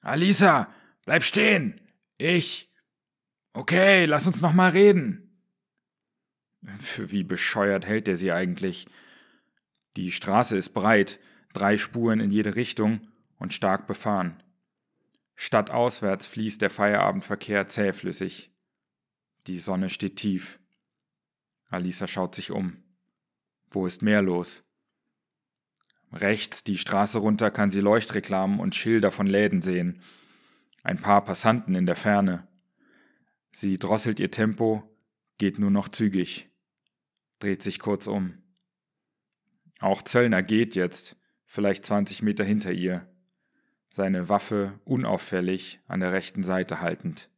Alisa, 0.00 0.72
bleib 1.04 1.24
stehen! 1.24 1.80
Ich. 2.16 2.72
Okay, 3.52 4.04
lass 4.04 4.26
uns 4.26 4.40
noch 4.40 4.52
mal 4.52 4.70
reden. 4.70 5.42
Für 6.78 7.10
wie 7.10 7.24
bescheuert 7.24 7.86
hält 7.86 8.08
er 8.08 8.16
sie 8.16 8.32
eigentlich? 8.32 8.86
Die 9.96 10.12
Straße 10.12 10.56
ist 10.56 10.70
breit, 10.70 11.18
drei 11.52 11.76
Spuren 11.76 12.20
in 12.20 12.30
jede 12.30 12.56
Richtung 12.56 13.08
und 13.38 13.54
stark 13.54 13.86
befahren. 13.86 14.42
Stadtauswärts 15.40 16.26
fließt 16.26 16.60
der 16.60 16.68
Feierabendverkehr 16.68 17.68
zähflüssig. 17.68 18.50
Die 19.46 19.60
Sonne 19.60 19.88
steht 19.88 20.16
tief. 20.16 20.58
Alisa 21.68 22.08
schaut 22.08 22.34
sich 22.34 22.50
um. 22.50 22.82
Wo 23.70 23.86
ist 23.86 24.02
mehr 24.02 24.20
los? 24.20 24.64
Rechts 26.10 26.64
die 26.64 26.76
Straße 26.76 27.18
runter 27.18 27.52
kann 27.52 27.70
sie 27.70 27.80
Leuchtreklamen 27.80 28.58
und 28.58 28.74
Schilder 28.74 29.12
von 29.12 29.28
Läden 29.28 29.62
sehen. 29.62 30.02
Ein 30.82 30.98
paar 30.98 31.24
Passanten 31.24 31.76
in 31.76 31.86
der 31.86 31.94
Ferne. 31.94 32.48
Sie 33.52 33.78
drosselt 33.78 34.18
ihr 34.18 34.32
Tempo, 34.32 34.92
geht 35.38 35.60
nur 35.60 35.70
noch 35.70 35.88
zügig, 35.88 36.50
dreht 37.38 37.62
sich 37.62 37.78
kurz 37.78 38.08
um. 38.08 38.42
Auch 39.78 40.02
Zöllner 40.02 40.42
geht 40.42 40.74
jetzt, 40.74 41.16
vielleicht 41.46 41.86
20 41.86 42.22
Meter 42.22 42.42
hinter 42.42 42.72
ihr, 42.72 43.08
seine 43.88 44.28
Waffe 44.28 44.78
unauffällig 44.84 45.80
an 45.86 46.00
der 46.00 46.12
rechten 46.12 46.42
Seite 46.42 46.80
haltend. 46.80 47.30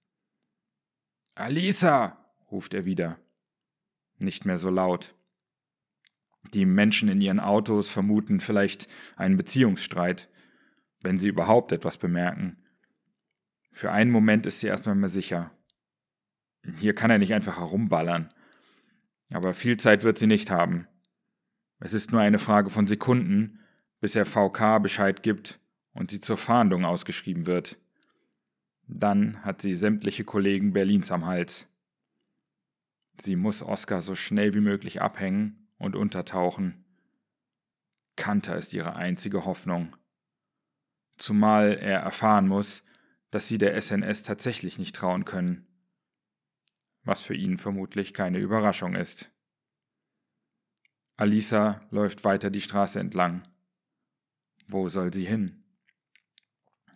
Alisa! 1.34 2.16
ruft 2.50 2.74
er 2.74 2.84
wieder. 2.84 3.18
Nicht 4.18 4.44
mehr 4.44 4.58
so 4.58 4.70
laut. 4.70 5.14
Die 6.52 6.66
Menschen 6.66 7.08
in 7.08 7.20
ihren 7.20 7.38
Autos 7.38 7.88
vermuten 7.88 8.40
vielleicht 8.40 8.88
einen 9.16 9.36
Beziehungsstreit, 9.36 10.28
wenn 11.00 11.18
sie 11.18 11.28
überhaupt 11.28 11.70
etwas 11.70 11.96
bemerken. 11.96 12.58
Für 13.70 13.92
einen 13.92 14.10
Moment 14.10 14.46
ist 14.46 14.60
sie 14.60 14.66
erstmal 14.66 14.96
mehr 14.96 15.08
sicher. 15.08 15.52
Hier 16.76 16.94
kann 16.94 17.10
er 17.10 17.18
nicht 17.18 17.32
einfach 17.32 17.58
herumballern. 17.58 18.34
Aber 19.32 19.54
viel 19.54 19.76
Zeit 19.76 20.02
wird 20.02 20.18
sie 20.18 20.26
nicht 20.26 20.50
haben. 20.50 20.88
Es 21.78 21.94
ist 21.94 22.10
nur 22.10 22.20
eine 22.20 22.40
Frage 22.40 22.68
von 22.68 22.88
Sekunden, 22.88 23.60
bis 24.00 24.16
er 24.16 24.26
VK 24.26 24.82
Bescheid 24.82 25.22
gibt 25.22 25.59
und 26.00 26.10
sie 26.10 26.20
zur 26.20 26.38
Fahndung 26.38 26.86
ausgeschrieben 26.86 27.44
wird. 27.44 27.76
Dann 28.86 29.44
hat 29.44 29.60
sie 29.60 29.74
sämtliche 29.74 30.24
Kollegen 30.24 30.72
Berlins 30.72 31.10
am 31.10 31.26
Hals. 31.26 31.68
Sie 33.20 33.36
muss 33.36 33.62
Oskar 33.62 34.00
so 34.00 34.14
schnell 34.14 34.54
wie 34.54 34.62
möglich 34.62 35.02
abhängen 35.02 35.68
und 35.76 35.96
untertauchen. 35.96 36.86
Kanter 38.16 38.56
ist 38.56 38.72
ihre 38.72 38.96
einzige 38.96 39.44
Hoffnung. 39.44 39.94
Zumal 41.18 41.74
er 41.74 42.00
erfahren 42.00 42.48
muss, 42.48 42.82
dass 43.30 43.46
sie 43.46 43.58
der 43.58 43.78
SNS 43.78 44.22
tatsächlich 44.22 44.78
nicht 44.78 44.96
trauen 44.96 45.26
können. 45.26 45.66
Was 47.02 47.20
für 47.20 47.34
ihn 47.34 47.58
vermutlich 47.58 48.14
keine 48.14 48.38
Überraschung 48.38 48.94
ist. 48.94 49.30
Alisa 51.18 51.86
läuft 51.90 52.24
weiter 52.24 52.48
die 52.48 52.62
Straße 52.62 52.98
entlang. 52.98 53.46
Wo 54.66 54.88
soll 54.88 55.12
sie 55.12 55.26
hin? 55.26 55.59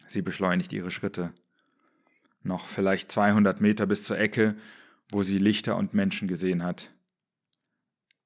Sie 0.07 0.23
beschleunigt 0.23 0.73
ihre 0.73 0.91
Schritte. 0.91 1.33
Noch 2.43 2.69
vielleicht 2.69 3.11
200 3.11 3.61
Meter 3.61 3.87
bis 3.87 4.05
zur 4.05 4.19
Ecke, 4.19 4.57
wo 5.11 5.23
sie 5.23 5.39
Lichter 5.39 5.77
und 5.77 5.95
Menschen 5.95 6.29
gesehen 6.29 6.63
hat. 6.63 6.93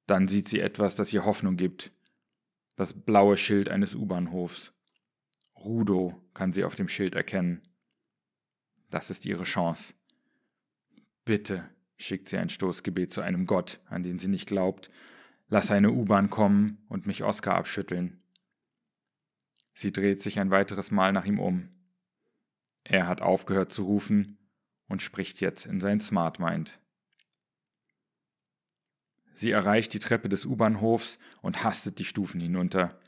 Dann 0.07 0.27
sieht 0.27 0.49
sie 0.49 0.61
etwas, 0.61 0.97
das 0.97 1.13
ihr 1.13 1.25
Hoffnung 1.25 1.57
gibt. 1.57 1.93
Das 2.77 2.93
blaue 2.93 3.37
Schild 3.37 3.69
eines 3.69 3.95
U-Bahnhofs. 3.95 4.73
Rudo 5.57 6.21
kann 6.35 6.53
sie 6.53 6.65
auf 6.65 6.75
dem 6.75 6.89
Schild 6.89 7.15
erkennen. 7.15 7.63
Das 8.91 9.11
ist 9.11 9.27
ihre 9.27 9.45
Chance. 9.45 9.95
Bitte, 11.25 11.69
schickt 11.97 12.29
sie 12.29 12.39
ein 12.39 12.49
Stoßgebet 12.49 13.13
zu 13.13 13.21
einem 13.21 13.47
Gott, 13.47 13.81
an 13.87 14.03
den 14.03 14.19
sie 14.19 14.29
nicht 14.29 14.47
glaubt, 14.47 14.91
lass 15.49 15.71
eine 15.71 15.91
U-Bahn 15.91 16.31
kommen 16.31 16.79
und 16.89 17.07
mich 17.07 17.23
Oskar 17.23 17.57
abschütteln. 17.57 18.23
Sie 19.81 19.93
dreht 19.93 20.21
sich 20.21 20.41
ein 20.41 20.51
weiteres 20.51 20.91
Mal 20.91 21.13
nach 21.13 21.25
ihm 21.25 21.39
um. 21.39 21.69
Er 22.83 23.07
hat 23.07 23.23
aufgehört 23.23 23.71
zu 23.71 23.85
rufen 23.85 24.37
und 24.89 25.03
spricht 25.03 25.41
jetzt 25.41 25.67
in 25.67 25.79
sein 25.79 26.01
Smartmind. 26.01 26.81
Sie 29.35 29.53
erreicht 29.53 29.95
die 29.95 30.01
Treppe 30.01 30.29
des 30.29 30.47
U-Bahnhofs 30.47 31.21
und 31.43 31.63
hastet 31.63 32.01
die 32.01 32.05
Stufen 32.05 32.41
hinunter. 32.41 32.99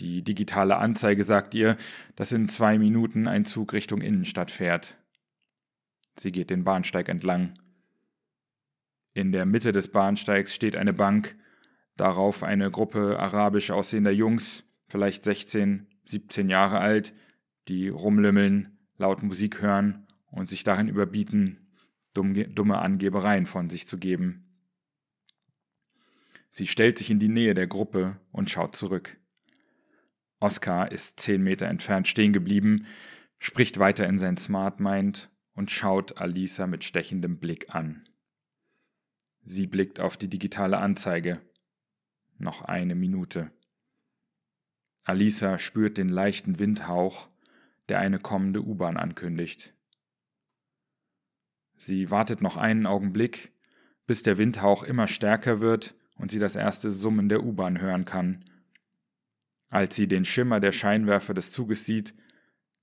Die 0.00 0.24
digitale 0.24 0.76
Anzeige 0.78 1.22
sagt 1.22 1.54
ihr, 1.54 1.76
dass 2.16 2.32
in 2.32 2.48
zwei 2.48 2.78
Minuten 2.78 3.28
ein 3.28 3.44
Zug 3.44 3.72
Richtung 3.72 4.00
Innenstadt 4.00 4.50
fährt. 4.50 4.96
Sie 6.16 6.32
geht 6.32 6.50
den 6.50 6.64
Bahnsteig 6.64 7.08
entlang. 7.08 7.60
In 9.14 9.30
der 9.30 9.46
Mitte 9.46 9.70
des 9.70 9.86
Bahnsteigs 9.92 10.52
steht 10.52 10.74
eine 10.74 10.92
Bank, 10.92 11.36
darauf 11.96 12.42
eine 12.42 12.72
Gruppe 12.72 13.20
arabisch 13.20 13.70
aussehender 13.70 14.10
Jungs, 14.10 14.65
vielleicht 14.88 15.24
16, 15.24 15.86
17 16.04 16.48
Jahre 16.48 16.80
alt, 16.80 17.14
die 17.68 17.88
rumlümmeln, 17.88 18.78
laut 18.96 19.22
Musik 19.22 19.60
hören 19.60 20.06
und 20.30 20.48
sich 20.48 20.64
darin 20.64 20.88
überbieten, 20.88 21.72
dumme 22.14 22.78
Angebereien 22.78 23.46
von 23.46 23.68
sich 23.68 23.86
zu 23.86 23.98
geben. 23.98 24.46
Sie 26.50 26.66
stellt 26.66 26.96
sich 26.96 27.10
in 27.10 27.18
die 27.18 27.28
Nähe 27.28 27.54
der 27.54 27.66
Gruppe 27.66 28.18
und 28.32 28.48
schaut 28.48 28.74
zurück. 28.76 29.18
Oskar 30.40 30.92
ist 30.92 31.20
zehn 31.20 31.42
Meter 31.42 31.66
entfernt 31.66 32.08
stehen 32.08 32.32
geblieben, 32.32 32.86
spricht 33.38 33.78
weiter 33.78 34.06
in 34.06 34.18
sein 34.18 34.36
Smart 34.36 34.80
Mind 34.80 35.30
und 35.54 35.70
schaut 35.70 36.18
Alisa 36.18 36.66
mit 36.66 36.84
stechendem 36.84 37.38
Blick 37.38 37.74
an. 37.74 38.08
Sie 39.44 39.66
blickt 39.66 40.00
auf 40.00 40.16
die 40.16 40.28
digitale 40.28 40.78
Anzeige. 40.78 41.40
Noch 42.38 42.62
eine 42.62 42.94
Minute. 42.94 43.50
Alisa 45.06 45.60
spürt 45.60 45.98
den 45.98 46.08
leichten 46.08 46.58
Windhauch, 46.58 47.28
der 47.88 48.00
eine 48.00 48.18
kommende 48.18 48.60
U-Bahn 48.60 48.96
ankündigt. 48.96 49.72
Sie 51.76 52.10
wartet 52.10 52.42
noch 52.42 52.56
einen 52.56 52.86
Augenblick, 52.86 53.52
bis 54.08 54.24
der 54.24 54.36
Windhauch 54.36 54.82
immer 54.82 55.06
stärker 55.06 55.60
wird 55.60 55.94
und 56.16 56.32
sie 56.32 56.40
das 56.40 56.56
erste 56.56 56.90
Summen 56.90 57.28
der 57.28 57.44
U-Bahn 57.44 57.80
hören 57.80 58.04
kann. 58.04 58.50
Als 59.68 59.94
sie 59.94 60.08
den 60.08 60.24
Schimmer 60.24 60.58
der 60.58 60.72
Scheinwerfer 60.72 61.34
des 61.34 61.52
Zuges 61.52 61.86
sieht, 61.86 62.12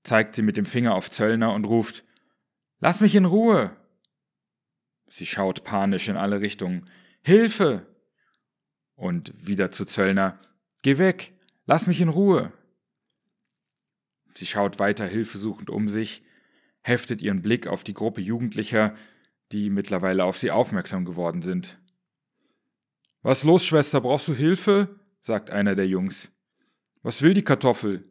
zeigt 0.02 0.34
sie 0.34 0.42
mit 0.42 0.56
dem 0.56 0.64
Finger 0.64 0.94
auf 0.94 1.10
Zöllner 1.10 1.52
und 1.52 1.66
ruft 1.66 2.04
Lass 2.80 3.02
mich 3.02 3.14
in 3.14 3.26
Ruhe. 3.26 3.76
Sie 5.08 5.26
schaut 5.26 5.62
panisch 5.62 6.08
in 6.08 6.16
alle 6.16 6.40
Richtungen. 6.40 6.90
Hilfe. 7.20 7.86
Und 8.94 9.34
wieder 9.46 9.70
zu 9.70 9.84
Zöllner 9.84 10.38
Geh 10.80 10.98
weg, 10.98 11.33
lass 11.66 11.86
mich 11.86 12.00
in 12.00 12.08
Ruhe. 12.08 12.52
Sie 14.34 14.46
schaut 14.46 14.78
weiter 14.78 15.06
hilfesuchend 15.06 15.70
um 15.70 15.88
sich, 15.88 16.22
heftet 16.82 17.22
ihren 17.22 17.42
Blick 17.42 17.66
auf 17.66 17.84
die 17.84 17.92
Gruppe 17.92 18.20
Jugendlicher, 18.20 18.94
die 19.52 19.70
mittlerweile 19.70 20.24
auf 20.24 20.36
sie 20.36 20.50
aufmerksam 20.50 21.04
geworden 21.04 21.42
sind. 21.42 21.78
Was 23.22 23.44
los, 23.44 23.64
Schwester, 23.64 24.00
brauchst 24.00 24.28
du 24.28 24.34
Hilfe? 24.34 25.00
sagt 25.20 25.50
einer 25.50 25.74
der 25.74 25.86
Jungs. 25.86 26.30
Was 27.02 27.22
will 27.22 27.32
die 27.32 27.44
Kartoffel? 27.44 28.04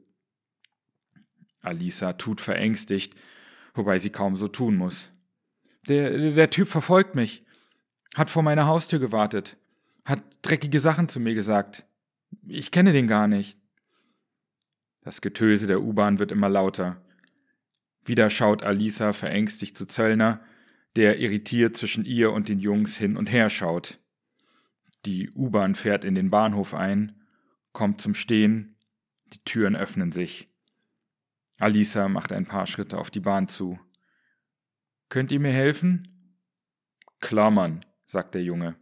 Alisa 1.62 2.14
tut 2.14 2.42
verängstigt, 2.42 3.16
wobei 3.74 3.98
sie 3.98 4.10
kaum 4.10 4.36
so 4.36 4.48
tun 4.48 4.76
muss. 4.76 5.10
Der, 5.88 6.32
der 6.32 6.50
Typ 6.50 6.68
verfolgt 6.68 7.14
mich, 7.14 7.46
hat 8.16 8.30
vor 8.30 8.44
meiner 8.44 8.66
Haustür 8.66 9.00
gewartet, 9.00 9.58
hat 10.06 10.24
dreckige 10.42 10.80
Sachen 10.80 11.10
zu 11.10 11.20
mir 11.20 11.36
gesagt. 11.36 11.86
Ich 12.48 12.72
kenne 12.72 12.94
den 12.94 13.08
gar 13.08 13.28
nicht. 13.28 13.60
Das 15.04 15.22
Getöse 15.22 15.68
der 15.68 15.82
U-Bahn 15.82 16.20
wird 16.20 16.32
immer 16.32 16.50
lauter. 16.50 17.02
Wieder 18.06 18.30
schaut 18.30 18.64
Alisa 18.64 19.14
verängstigt 19.14 19.78
zu 19.78 19.86
Zöllner, 19.86 20.42
der 20.96 21.20
irritiert 21.20 21.76
zwischen 21.78 22.06
ihr 22.06 22.32
und 22.32 22.50
den 22.50 22.60
Jungs 22.60 22.98
hin 22.98 23.18
und 23.18 23.32
her 23.32 23.50
schaut. 23.50 24.00
Die 25.06 25.30
U-Bahn 25.36 25.76
fährt 25.76 26.06
in 26.06 26.16
den 26.16 26.30
Bahnhof 26.30 26.74
ein, 26.74 27.22
kommt 27.74 28.00
zum 28.00 28.14
Stehen, 28.14 28.76
die 29.34 29.44
Türen 29.44 29.76
öffnen 29.76 30.12
sich. 30.12 30.50
Alisa 31.58 32.08
macht 32.08 32.32
ein 32.32 32.46
paar 32.46 32.68
Schritte 32.68 32.98
auf 32.98 33.10
die 33.12 33.20
Bahn 33.20 33.48
zu. 33.48 33.80
Könnt 35.10 35.32
ihr 35.32 35.40
mir 35.40 35.52
helfen? 35.52 36.38
Klar, 37.20 37.52
Mann, 37.52 37.86
sagt 38.06 38.36
der 38.36 38.44
Junge. 38.44 38.76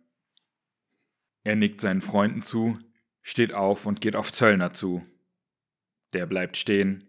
Er 1.44 1.56
nickt 1.56 1.82
seinen 1.82 2.02
Freunden 2.02 2.42
zu, 2.42 2.78
steht 3.22 3.54
auf 3.54 3.86
und 3.86 4.02
geht 4.02 4.16
auf 4.16 4.32
Zöllner 4.32 4.74
zu. 4.74 5.06
Der 6.14 6.26
bleibt 6.26 6.58
stehen, 6.58 7.08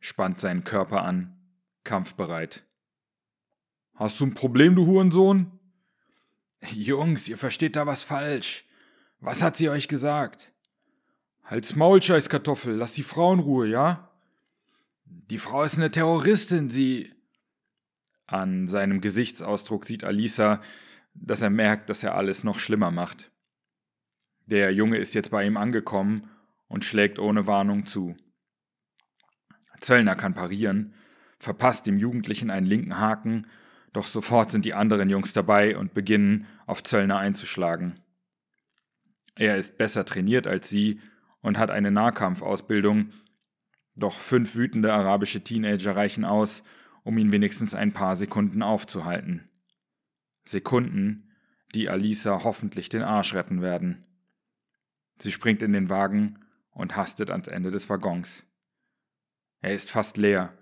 spannt 0.00 0.40
seinen 0.40 0.64
Körper 0.64 1.02
an, 1.04 1.36
kampfbereit. 1.82 2.64
Hast 3.94 4.20
du 4.20 4.26
ein 4.26 4.34
Problem, 4.34 4.74
du 4.74 4.86
Hurensohn? 4.86 5.58
Jungs, 6.72 7.28
ihr 7.28 7.38
versteht 7.38 7.76
da 7.76 7.86
was 7.86 8.02
falsch. 8.02 8.64
Was 9.20 9.42
hat 9.42 9.56
sie 9.56 9.68
euch 9.68 9.88
gesagt? 9.88 10.52
Halt's 11.44 11.76
Maul, 11.76 12.02
Scheißkartoffel, 12.02 12.74
lass 12.74 12.92
die 12.92 13.02
Frau 13.02 13.32
in 13.32 13.40
Ruhe, 13.40 13.68
ja? 13.68 14.10
Die 15.04 15.38
Frau 15.38 15.62
ist 15.62 15.76
eine 15.76 15.90
Terroristin, 15.90 16.70
sie. 16.70 17.12
An 18.26 18.66
seinem 18.66 19.00
Gesichtsausdruck 19.00 19.84
sieht 19.84 20.04
Alisa, 20.04 20.62
dass 21.14 21.42
er 21.42 21.50
merkt, 21.50 21.90
dass 21.90 22.02
er 22.02 22.14
alles 22.14 22.44
noch 22.44 22.58
schlimmer 22.58 22.90
macht. 22.90 23.30
Der 24.46 24.72
Junge 24.72 24.98
ist 24.98 25.14
jetzt 25.14 25.30
bei 25.30 25.44
ihm 25.44 25.56
angekommen 25.56 26.28
und 26.68 26.84
schlägt 26.84 27.18
ohne 27.18 27.46
Warnung 27.46 27.86
zu. 27.86 28.16
Zöllner 29.80 30.16
kann 30.16 30.34
parieren, 30.34 30.94
verpasst 31.38 31.86
dem 31.86 31.98
Jugendlichen 31.98 32.50
einen 32.50 32.66
linken 32.66 32.98
Haken 32.98 33.46
doch 33.94 34.08
sofort 34.08 34.50
sind 34.50 34.64
die 34.64 34.74
anderen 34.74 35.08
Jungs 35.08 35.32
dabei 35.32 35.78
und 35.78 35.94
beginnen, 35.94 36.46
auf 36.66 36.82
Zöllner 36.82 37.18
einzuschlagen. 37.18 38.00
Er 39.36 39.56
ist 39.56 39.78
besser 39.78 40.04
trainiert 40.04 40.46
als 40.46 40.68
sie 40.68 41.00
und 41.40 41.58
hat 41.58 41.70
eine 41.70 41.92
Nahkampfausbildung, 41.92 43.12
doch 43.94 44.18
fünf 44.18 44.56
wütende 44.56 44.92
arabische 44.92 45.44
Teenager 45.44 45.94
reichen 45.94 46.24
aus, 46.24 46.64
um 47.04 47.16
ihn 47.18 47.30
wenigstens 47.30 47.72
ein 47.72 47.92
paar 47.92 48.16
Sekunden 48.16 48.62
aufzuhalten. 48.62 49.48
Sekunden, 50.44 51.30
die 51.74 51.88
Alisa 51.88 52.42
hoffentlich 52.42 52.88
den 52.88 53.02
Arsch 53.02 53.34
retten 53.34 53.62
werden. 53.62 54.04
Sie 55.18 55.30
springt 55.30 55.62
in 55.62 55.72
den 55.72 55.88
Wagen 55.88 56.38
und 56.72 56.96
hastet 56.96 57.30
ans 57.30 57.48
Ende 57.48 57.70
des 57.70 57.88
Waggons. 57.88 58.44
Er 59.60 59.72
ist 59.72 59.90
fast 59.90 60.16
leer, 60.16 60.52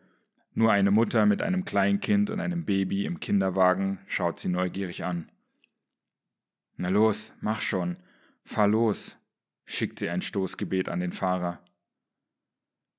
nur 0.55 0.71
eine 0.71 0.91
Mutter 0.91 1.25
mit 1.27 1.41
einem 1.41 1.65
Kleinkind 1.65 2.29
und 2.31 2.41
einem 2.41 2.65
Baby 2.65 3.07
im 3.07 3.21
Kinderwagen 3.21 3.99
schaut 4.07 4.38
sie 4.38 4.49
neugierig 4.49 5.05
an. 5.05 5.31
Na 6.77 6.88
los, 6.88 7.33
mach 7.41 7.61
schon, 7.61 7.97
fahr 8.45 8.69
los, 8.69 9.17
schickt 9.65 9.99
sie 9.99 10.11
ein 10.11 10.23
Stoßgebet 10.23 10.88
an 10.88 11.01
den 11.01 11.12
Fahrer. 11.12 11.65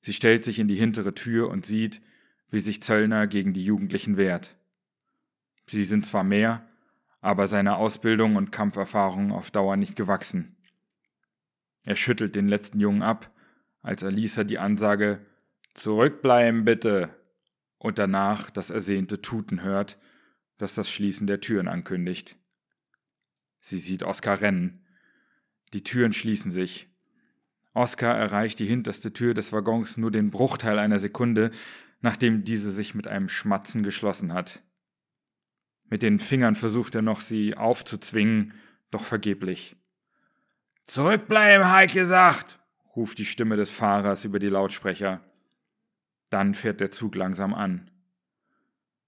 Sie 0.02 0.14
stellt 0.14 0.44
sich 0.44 0.60
in 0.60 0.68
die 0.68 0.76
hintere 0.76 1.14
Tür 1.14 1.50
und 1.50 1.66
sieht, 1.66 2.02
wie 2.50 2.60
sich 2.60 2.82
Zöllner 2.84 3.28
gegen 3.28 3.54
die 3.54 3.64
Jugendlichen 3.64 4.18
wehrt. 4.18 4.56
Sie 5.68 5.84
sind 5.84 6.06
zwar 6.06 6.24
mehr, 6.24 6.68
aber 7.22 7.48
seiner 7.48 7.78
Ausbildung 7.78 8.36
und 8.36 8.52
Kampferfahrung 8.52 9.32
auf 9.32 9.50
Dauer 9.52 9.78
nicht 9.78 9.96
gewachsen. 9.96 10.58
Er 11.84 11.96
schüttelt 11.96 12.36
den 12.36 12.48
letzten 12.48 12.80
Jungen 12.80 13.02
ab, 13.02 13.32
als 13.82 14.04
Alisa 14.04 14.44
die 14.44 14.60
Ansage 14.60 15.26
Zurückbleiben 15.74 16.66
bitte 16.66 17.10
und 17.78 17.98
danach 17.98 18.50
das 18.50 18.70
ersehnte 18.70 19.22
Tuten 19.22 19.62
hört, 19.62 20.00
das 20.58 20.76
das 20.76 20.90
Schließen 20.90 21.28
der 21.28 21.42
Türen 21.42 21.68
ankündigt. 21.68 22.38
Sie 23.60 23.80
sieht 23.80 24.04
Oskar 24.04 24.42
rennen. 24.42 24.86
Die 25.74 25.84
Türen 25.84 26.14
schließen 26.14 26.52
sich. 26.52 26.88
Oskar 27.74 28.16
erreicht 28.16 28.60
die 28.60 28.68
hinterste 28.68 29.14
Tür 29.14 29.34
des 29.34 29.52
Waggons 29.52 29.98
nur 29.98 30.12
den 30.12 30.30
Bruchteil 30.30 30.78
einer 30.78 31.00
Sekunde, 31.00 31.52
nachdem 32.02 32.44
diese 32.44 32.72
sich 32.72 32.94
mit 32.94 33.08
einem 33.08 33.30
Schmatzen 33.30 33.82
geschlossen 33.82 34.34
hat. 34.34 34.62
Mit 35.90 36.04
den 36.04 36.20
Fingern 36.20 36.56
versucht 36.56 36.96
er 36.96 37.02
noch, 37.02 37.22
sie 37.22 37.56
aufzuzwingen, 37.56 38.54
doch 38.92 39.04
vergeblich. 39.04 39.76
Zurückbleiben, 40.86 41.72
Heike 41.72 41.94
gesagt, 41.94 42.60
ruft 42.96 43.18
die 43.18 43.26
Stimme 43.26 43.56
des 43.56 43.70
Fahrers 43.70 44.26
über 44.26 44.40
die 44.40 44.50
Lautsprecher. 44.50 45.22
Dann 46.30 46.54
fährt 46.54 46.80
der 46.80 46.92
Zug 46.92 47.16
langsam 47.16 47.54
an. 47.54 47.90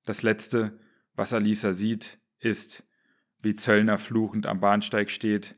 Das 0.05 0.21
Letzte, 0.21 0.79
was 1.15 1.33
Alisa 1.33 1.73
sieht, 1.73 2.19
ist, 2.39 2.83
wie 3.41 3.55
Zöllner 3.55 3.97
fluchend 3.97 4.45
am 4.45 4.59
Bahnsteig 4.59 5.09
steht, 5.09 5.55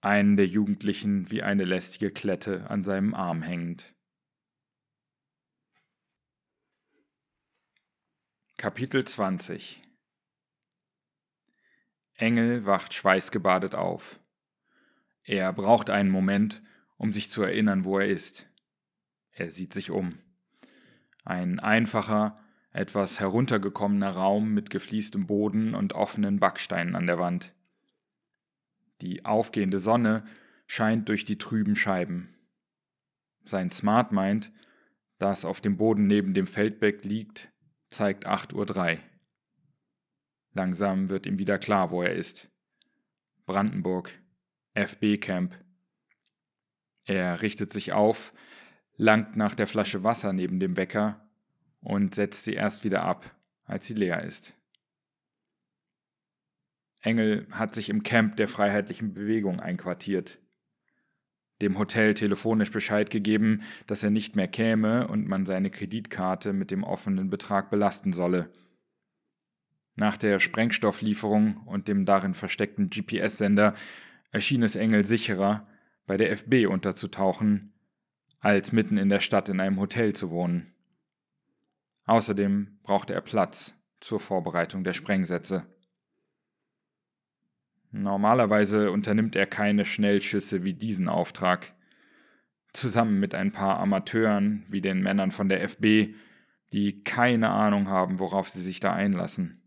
einen 0.00 0.36
der 0.36 0.46
Jugendlichen 0.46 1.30
wie 1.30 1.42
eine 1.42 1.64
lästige 1.64 2.10
Klette 2.10 2.68
an 2.70 2.84
seinem 2.84 3.14
Arm 3.14 3.42
hängend. 3.42 3.94
Kapitel 8.56 9.04
20 9.04 9.82
Engel 12.14 12.66
wacht 12.66 12.92
schweißgebadet 12.92 13.74
auf. 13.74 14.19
Er 15.22 15.52
braucht 15.52 15.90
einen 15.90 16.10
Moment, 16.10 16.62
um 16.96 17.12
sich 17.12 17.30
zu 17.30 17.42
erinnern, 17.42 17.84
wo 17.84 17.98
er 17.98 18.08
ist. 18.08 18.46
Er 19.32 19.50
sieht 19.50 19.72
sich 19.72 19.90
um. 19.90 20.18
Ein 21.24 21.60
einfacher, 21.60 22.38
etwas 22.72 23.20
heruntergekommener 23.20 24.10
Raum 24.10 24.52
mit 24.52 24.70
gefliestem 24.70 25.26
Boden 25.26 25.74
und 25.74 25.92
offenen 25.92 26.40
Backsteinen 26.40 26.94
an 26.94 27.06
der 27.06 27.18
Wand. 27.18 27.54
Die 29.00 29.24
aufgehende 29.24 29.78
Sonne 29.78 30.24
scheint 30.66 31.08
durch 31.08 31.24
die 31.24 31.38
trüben 31.38 31.74
Scheiben. 31.74 32.34
Sein 33.44 33.70
Smart 33.70 34.12
Mind, 34.12 34.52
das 35.18 35.44
auf 35.44 35.60
dem 35.60 35.76
Boden 35.76 36.06
neben 36.06 36.34
dem 36.34 36.46
Feldbeck 36.46 37.04
liegt, 37.04 37.50
zeigt 37.90 38.26
8.03 38.26 38.94
Uhr. 38.94 38.98
Langsam 40.52 41.08
wird 41.08 41.26
ihm 41.26 41.38
wieder 41.38 41.58
klar, 41.58 41.90
wo 41.90 42.02
er 42.02 42.14
ist. 42.14 42.50
Brandenburg, 43.46 44.12
FB-Camp. 44.74 45.54
Er 47.04 47.42
richtet 47.42 47.72
sich 47.72 47.92
auf, 47.92 48.32
langt 48.96 49.36
nach 49.36 49.54
der 49.54 49.66
Flasche 49.66 50.04
Wasser 50.04 50.32
neben 50.32 50.60
dem 50.60 50.76
Wecker 50.76 51.26
und 51.80 52.14
setzt 52.14 52.44
sie 52.44 52.54
erst 52.54 52.84
wieder 52.84 53.02
ab, 53.02 53.34
als 53.64 53.86
sie 53.86 53.94
leer 53.94 54.22
ist. 54.22 54.54
Engel 57.02 57.46
hat 57.50 57.74
sich 57.74 57.88
im 57.88 58.02
Camp 58.02 58.36
der 58.36 58.48
Freiheitlichen 58.48 59.14
Bewegung 59.14 59.60
einquartiert. 59.60 60.38
Dem 61.62 61.78
Hotel 61.78 62.14
telefonisch 62.14 62.70
Bescheid 62.70 63.10
gegeben, 63.10 63.62
dass 63.86 64.02
er 64.02 64.10
nicht 64.10 64.36
mehr 64.36 64.48
käme 64.48 65.08
und 65.08 65.26
man 65.26 65.46
seine 65.46 65.70
Kreditkarte 65.70 66.52
mit 66.52 66.70
dem 66.70 66.84
offenen 66.84 67.28
Betrag 67.30 67.70
belasten 67.70 68.12
solle. 68.12 68.50
Nach 69.96 70.16
der 70.16 70.38
Sprengstofflieferung 70.38 71.58
und 71.66 71.88
dem 71.88 72.06
darin 72.06 72.32
versteckten 72.32 72.88
GPS-Sender 72.88 73.74
erschien 74.30 74.62
es 74.62 74.76
Engel 74.76 75.04
sicherer, 75.04 75.66
bei 76.06 76.16
der 76.16 76.30
FB 76.30 76.66
unterzutauchen, 76.66 77.72
als 78.40 78.72
mitten 78.72 78.96
in 78.96 79.08
der 79.08 79.20
Stadt 79.20 79.48
in 79.48 79.60
einem 79.60 79.78
Hotel 79.78 80.14
zu 80.14 80.30
wohnen. 80.30 80.74
Außerdem 82.06 82.78
brauchte 82.82 83.14
er 83.14 83.20
Platz 83.20 83.74
zur 84.00 84.18
Vorbereitung 84.18 84.82
der 84.82 84.94
Sprengsätze. 84.94 85.66
Normalerweise 87.92 88.90
unternimmt 88.90 89.36
er 89.36 89.46
keine 89.46 89.84
Schnellschüsse 89.84 90.64
wie 90.64 90.74
diesen 90.74 91.08
Auftrag. 91.08 91.74
Zusammen 92.72 93.18
mit 93.18 93.34
ein 93.34 93.52
paar 93.52 93.80
Amateuren 93.80 94.64
wie 94.68 94.80
den 94.80 95.02
Männern 95.02 95.32
von 95.32 95.48
der 95.48 95.62
FB, 95.62 96.14
die 96.72 97.02
keine 97.02 97.50
Ahnung 97.50 97.88
haben, 97.88 98.20
worauf 98.20 98.48
sie 98.48 98.62
sich 98.62 98.78
da 98.80 98.92
einlassen. 98.92 99.59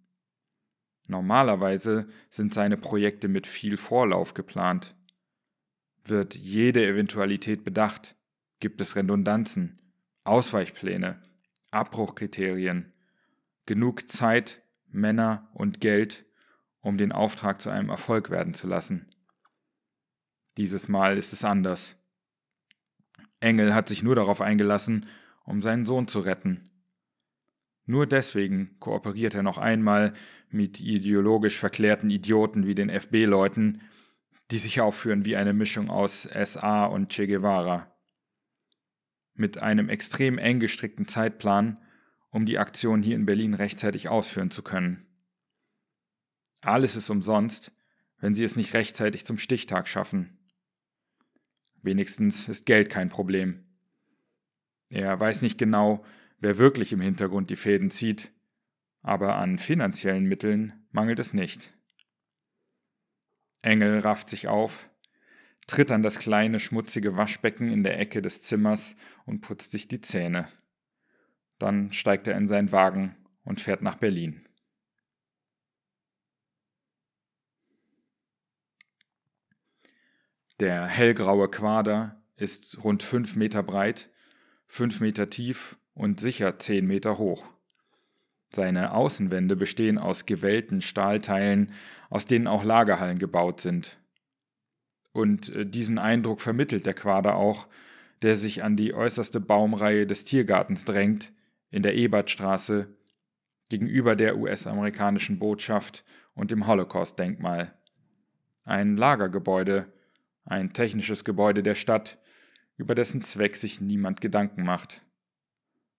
Normalerweise 1.08 2.08
sind 2.30 2.54
seine 2.54 2.78
Projekte 2.78 3.28
mit 3.28 3.48
viel 3.48 3.78
Vorlauf 3.78 4.34
geplant. 4.34 4.96
Wird 6.06 6.36
jede 6.36 6.86
Eventualität 6.86 7.63
bedacht, 7.63 8.16
gibt 8.60 8.80
es 8.82 8.96
Redundanzen, 8.96 9.80
Ausweichpläne, 10.24 11.22
Abbruchkriterien, 11.72 12.94
genug 13.66 14.10
Zeit, 14.10 14.62
Männer 14.88 15.50
und 15.54 15.82
Geld, 15.82 16.26
um 16.82 16.98
den 16.98 17.12
Auftrag 17.12 17.62
zu 17.62 17.70
einem 17.70 17.89
Erfolg 17.89 18.30
werden 18.30 18.54
zu 18.54 18.68
lassen. 18.68 19.10
Dieses 20.58 20.88
Mal 20.88 21.18
ist 21.18 21.34
es 21.34 21.44
anders. 21.44 21.96
Engel 23.39 23.74
hat 23.74 23.89
sich 23.89 24.04
nur 24.04 24.16
darauf 24.16 24.39
eingelassen, 24.39 25.08
um 25.46 25.62
seinen 25.62 25.86
Sohn 25.86 26.08
zu 26.08 26.20
retten. 26.20 26.70
Nur 27.86 28.08
deswegen 28.08 28.78
kooperiert 28.80 29.36
er 29.36 29.43
noch 29.43 29.58
einmal 29.58 30.13
mit 30.50 30.80
ideologisch 30.80 31.58
verklärten 31.58 32.10
Idioten 32.10 32.65
wie 32.65 32.76
den 32.76 32.89
FB-Leuten, 32.89 33.82
die 34.52 34.60
sich 34.60 34.80
aufführen 34.80 35.26
wie 35.26 35.36
eine 35.36 35.54
Mischung 35.54 35.89
aus 35.89 36.24
SA 36.24 36.86
und 36.86 37.10
Che 37.10 37.28
Guevara. 37.28 37.91
Mit 39.34 39.58
einem 39.58 39.89
extrem 39.89 40.38
eng 40.38 40.60
gestrickten 40.60 41.08
Zeitplan, 41.08 41.82
um 42.30 42.46
die 42.46 42.60
Aktion 42.60 43.02
hier 43.02 43.15
in 43.15 43.26
Berlin 43.26 43.54
rechtzeitig 43.54 44.10
ausführen 44.10 44.52
zu 44.52 44.63
können. 44.63 45.06
Alles 46.62 46.96
ist 46.96 47.10
umsonst, 47.10 47.72
wenn 48.19 48.36
sie 48.36 48.43
es 48.43 48.56
nicht 48.56 48.74
rechtzeitig 48.74 49.26
zum 49.26 49.38
Stichtag 49.38 49.88
schaffen. 49.88 50.38
Wenigstens 51.82 52.48
ist 52.48 52.65
Geld 52.65 52.89
kein 52.89 53.10
Problem. 53.10 53.65
Er 54.88 55.19
weiß 55.19 55.41
nicht 55.41 55.58
genau, 55.58 56.06
wer 56.44 56.58
wirklich 56.58 56.92
im 56.92 57.00
Hintergrund 57.00 57.50
die 57.50 57.56
Fäden 57.56 57.90
zieht, 57.90 58.34
aber 59.02 59.38
an 59.38 59.58
finanziellen 59.58 60.26
Mitteln 60.26 60.86
mangelt 60.92 61.20
es 61.20 61.34
nicht. 61.34 61.74
Engel 63.62 64.00
rafft 64.00 64.28
sich 64.28 64.50
auf, 64.50 64.90
tritt 65.68 65.90
an 65.90 66.04
das 66.04 66.20
kleine 66.20 66.60
schmutzige 66.60 67.16
Waschbecken 67.16 67.72
in 67.72 67.84
der 67.84 67.98
Ecke 67.98 68.22
des 68.22 68.42
Zimmers 68.42 68.98
und 69.26 69.40
putzt 69.40 69.72
sich 69.72 69.88
die 69.88 70.02
Zähne. 70.02 70.50
Dann 71.60 71.94
steigt 71.94 72.28
er 72.28 72.36
in 72.36 72.48
seinen 72.48 72.74
Wagen 72.74 73.16
und 73.46 73.62
fährt 73.62 73.82
nach 73.82 73.96
Berlin. 73.96 74.46
Der 80.60 80.88
hellgraue 80.88 81.50
Quader 81.50 82.22
ist 82.36 82.84
rund 82.84 83.02
fünf 83.02 83.38
Meter 83.38 83.64
breit, 83.64 84.10
fünf 84.68 85.00
Meter 85.00 85.30
tief 85.30 85.78
und 85.94 86.20
sicher 86.20 86.60
zehn 86.60 86.86
Meter 86.86 87.18
hoch. 87.18 87.44
Seine 88.56 88.94
Außenwände 88.94 89.56
bestehen 89.56 89.98
aus 89.98 90.26
gewellten 90.26 90.82
Stahlteilen, 90.82 91.72
aus 92.10 92.28
denen 92.28 92.48
auch 92.48 92.64
Lagerhallen 92.64 93.18
gebaut 93.18 93.62
sind. 93.62 93.98
Und 95.12 95.50
äh, 95.50 95.66
diesen 95.66 95.98
Eindruck 95.98 96.42
vermittelt 96.42 96.86
der 96.86 96.94
Quader 96.94 97.36
auch, 97.36 97.68
der 98.22 98.36
sich 98.36 98.64
an 98.64 98.76
die 98.76 98.94
äußerste 98.94 99.40
Baumreihe 99.40 100.06
des 100.06 100.24
Tiergartens 100.24 100.86
drängt, 100.86 101.34
in 101.72 101.82
der 101.82 101.96
Ebertstraße, 101.96 102.88
gegenüber 103.70 104.16
der 104.16 104.38
US-amerikanischen 104.38 105.40
Botschaft 105.40 106.06
und 106.36 106.52
dem 106.52 106.68
Holocaust-Denkmal. 106.68 107.74
Ein 108.66 108.98
Lagergebäude, 108.98 109.92
ein 110.46 110.74
technisches 110.74 111.26
Gebäude 111.26 111.64
der 111.64 111.76
Stadt, 111.76 112.20
über 112.78 112.94
dessen 112.96 113.24
Zweck 113.24 113.56
sich 113.56 113.82
niemand 113.82 114.22
Gedanken 114.22 114.64
macht, 114.64 115.04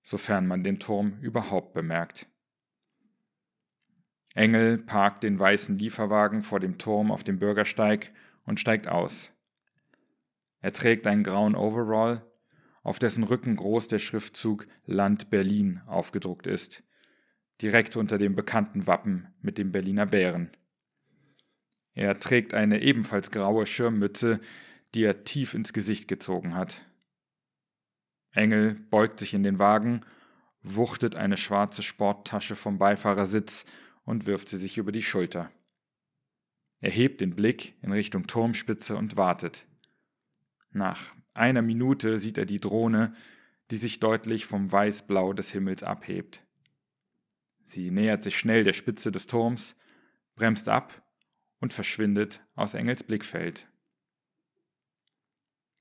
sofern 0.05 0.47
man 0.47 0.63
den 0.63 0.79
Turm 0.79 1.19
überhaupt 1.21 1.75
bemerkt. 1.75 2.29
Engel 4.35 4.79
parkt 4.79 5.23
den 5.23 5.41
weißen 5.41 5.79
Lieferwagen 5.79 6.43
vor 6.43 6.61
dem 6.61 6.79
Turm 6.79 7.11
auf 7.11 7.25
dem 7.25 7.39
Bürgersteig 7.39 8.13
und 8.45 8.61
steigt 8.61 8.87
aus. 8.87 9.33
Er 10.61 10.73
trägt 10.73 11.07
einen 11.07 11.25
grauen 11.25 11.57
Overall, 11.57 12.25
auf 12.83 12.99
dessen 12.99 13.25
Rücken 13.25 13.57
groß 13.57 13.89
der 13.89 13.99
Schriftzug 13.99 14.67
Land 14.85 15.31
Berlin 15.31 15.81
aufgedruckt 15.87 16.47
ist, 16.47 16.85
direkt 17.63 17.97
unter 17.97 18.19
dem 18.19 18.35
bekannten 18.35 18.87
Wappen 18.87 19.29
mit 19.41 19.57
dem 19.57 19.73
Berliner 19.73 20.07
Bären. 20.07 20.51
Er 21.95 22.19
trägt 22.19 22.55
eine 22.55 22.83
ebenfalls 22.83 23.31
graue 23.31 23.67
Schirmmütze, 23.67 24.41
die 24.95 25.05
er 25.05 25.25
tief 25.25 25.55
ins 25.55 25.73
Gesicht 25.73 26.09
gezogen 26.09 26.57
hat. 26.57 26.85
Engel 28.35 28.75
beugt 28.75 29.21
sich 29.21 29.33
in 29.33 29.43
den 29.43 29.59
Wagen, 29.59 30.01
wuchtet 30.63 31.15
eine 31.15 31.37
schwarze 31.37 31.83
Sporttasche 31.83 32.57
vom 32.57 32.79
Beifahrersitz 32.79 33.65
und 34.05 34.27
wirft 34.27 34.49
sie 34.49 34.57
sich 34.57 34.77
über 34.77 34.93
die 34.93 35.03
Schulter. 35.03 35.51
Er 36.81 36.91
hebt 36.91 37.21
den 37.21 37.35
Blick 37.35 37.77
in 37.81 37.93
Richtung 37.93 38.27
Turmspitze 38.27 38.97
und 38.97 39.17
wartet. 39.17 39.67
Nach 40.71 41.15
einer 41.33 41.63
Minute 41.63 42.19
sieht 42.19 42.37
er 42.37 42.45
die 42.45 42.61
Drohne, 42.61 43.15
die 43.71 43.77
sich 43.77 44.01
deutlich 44.01 44.47
vom 44.47 44.71
Weißblau 44.71 45.33
des 45.33 45.51
Himmels 45.51 45.83
abhebt. 45.83 46.45
Sie 47.63 47.91
nähert 47.91 48.23
sich 48.23 48.39
schnell 48.39 48.65
der 48.65 48.75
Spitze 48.75 49.11
des 49.11 49.27
Turms, 49.27 49.75
bremst 50.35 50.69
ab 50.69 51.03
und 51.61 51.73
verschwindet 51.73 52.45
aus 52.55 52.75
Engels 52.75 53.05
Blickfeld. 53.05 53.67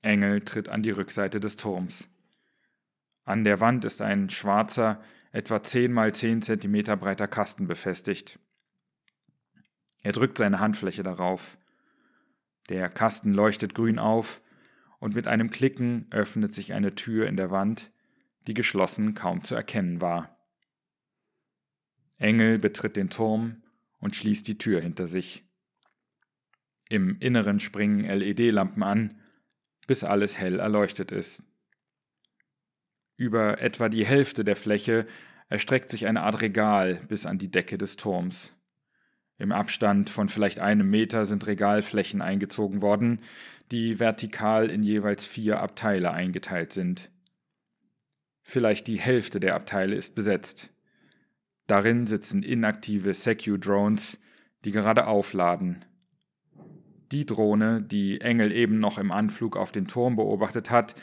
Engel 0.00 0.40
tritt 0.42 0.68
an 0.68 0.82
die 0.82 0.90
Rückseite 0.90 1.40
des 1.40 1.56
Turms. 1.56 2.08
An 3.24 3.44
der 3.44 3.60
Wand 3.60 3.84
ist 3.84 4.02
ein 4.02 4.28
schwarzer, 4.30 5.02
etwa 5.32 5.62
10 5.62 5.92
mal 5.92 6.14
10 6.14 6.42
cm 6.42 6.98
breiter 6.98 7.26
Kasten 7.26 7.66
befestigt. 7.66 8.38
Er 10.02 10.12
drückt 10.12 10.38
seine 10.38 10.60
Handfläche 10.60 11.02
darauf. 11.02 11.56
Der 12.68 12.88
Kasten 12.88 13.32
leuchtet 13.32 13.74
grün 13.74 13.98
auf 13.98 14.42
und 15.00 15.14
mit 15.14 15.26
einem 15.26 15.50
Klicken 15.50 16.06
öffnet 16.10 16.54
sich 16.54 16.72
eine 16.72 16.94
Tür 16.94 17.26
in 17.26 17.36
der 17.36 17.50
Wand, 17.50 17.90
die 18.46 18.54
geschlossen 18.54 19.14
kaum 19.14 19.42
zu 19.42 19.54
erkennen 19.54 20.00
war. 20.00 20.36
Engel 22.18 22.58
betritt 22.58 22.96
den 22.96 23.10
Turm 23.10 23.62
und 23.98 24.14
schließt 24.14 24.46
die 24.46 24.58
Tür 24.58 24.80
hinter 24.80 25.08
sich. 25.08 25.44
Im 26.88 27.18
Inneren 27.18 27.60
springen 27.60 28.04
LED-Lampen 28.04 28.82
an, 28.82 29.20
bis 29.86 30.04
alles 30.04 30.38
hell 30.38 30.60
erleuchtet 30.60 31.10
ist. 31.10 31.42
Über 33.16 33.60
etwa 33.60 33.88
die 33.88 34.04
Hälfte 34.04 34.44
der 34.44 34.56
Fläche 34.56 35.06
erstreckt 35.48 35.90
sich 35.90 36.06
eine 36.06 36.22
Art 36.22 36.40
Regal 36.40 37.00
bis 37.08 37.26
an 37.26 37.38
die 37.38 37.50
Decke 37.50 37.78
des 37.78 37.96
Turms. 37.96 38.52
Im 39.38 39.52
Abstand 39.52 40.10
von 40.10 40.28
vielleicht 40.28 40.58
einem 40.58 40.88
Meter 40.88 41.26
sind 41.26 41.46
Regalflächen 41.46 42.22
eingezogen 42.22 42.82
worden, 42.82 43.20
die 43.70 43.98
vertikal 43.98 44.70
in 44.70 44.82
jeweils 44.82 45.26
vier 45.26 45.60
Abteile 45.60 46.12
eingeteilt 46.12 46.72
sind. 46.72 47.10
Vielleicht 48.42 48.86
die 48.86 48.98
Hälfte 48.98 49.40
der 49.40 49.54
Abteile 49.54 49.94
ist 49.94 50.14
besetzt. 50.14 50.70
Darin 51.66 52.06
sitzen 52.06 52.42
inaktive 52.42 53.14
Secu-Drones, 53.14 54.20
die 54.64 54.70
gerade 54.70 55.06
aufladen. 55.06 55.84
Die 57.10 57.26
Drohne, 57.26 57.82
die 57.82 58.20
Engel 58.20 58.52
eben 58.52 58.80
noch 58.80 58.98
im 58.98 59.10
Anflug 59.10 59.56
auf 59.56 59.72
den 59.72 59.86
Turm 59.86 60.16
beobachtet 60.16 60.70
hat, 60.70 60.94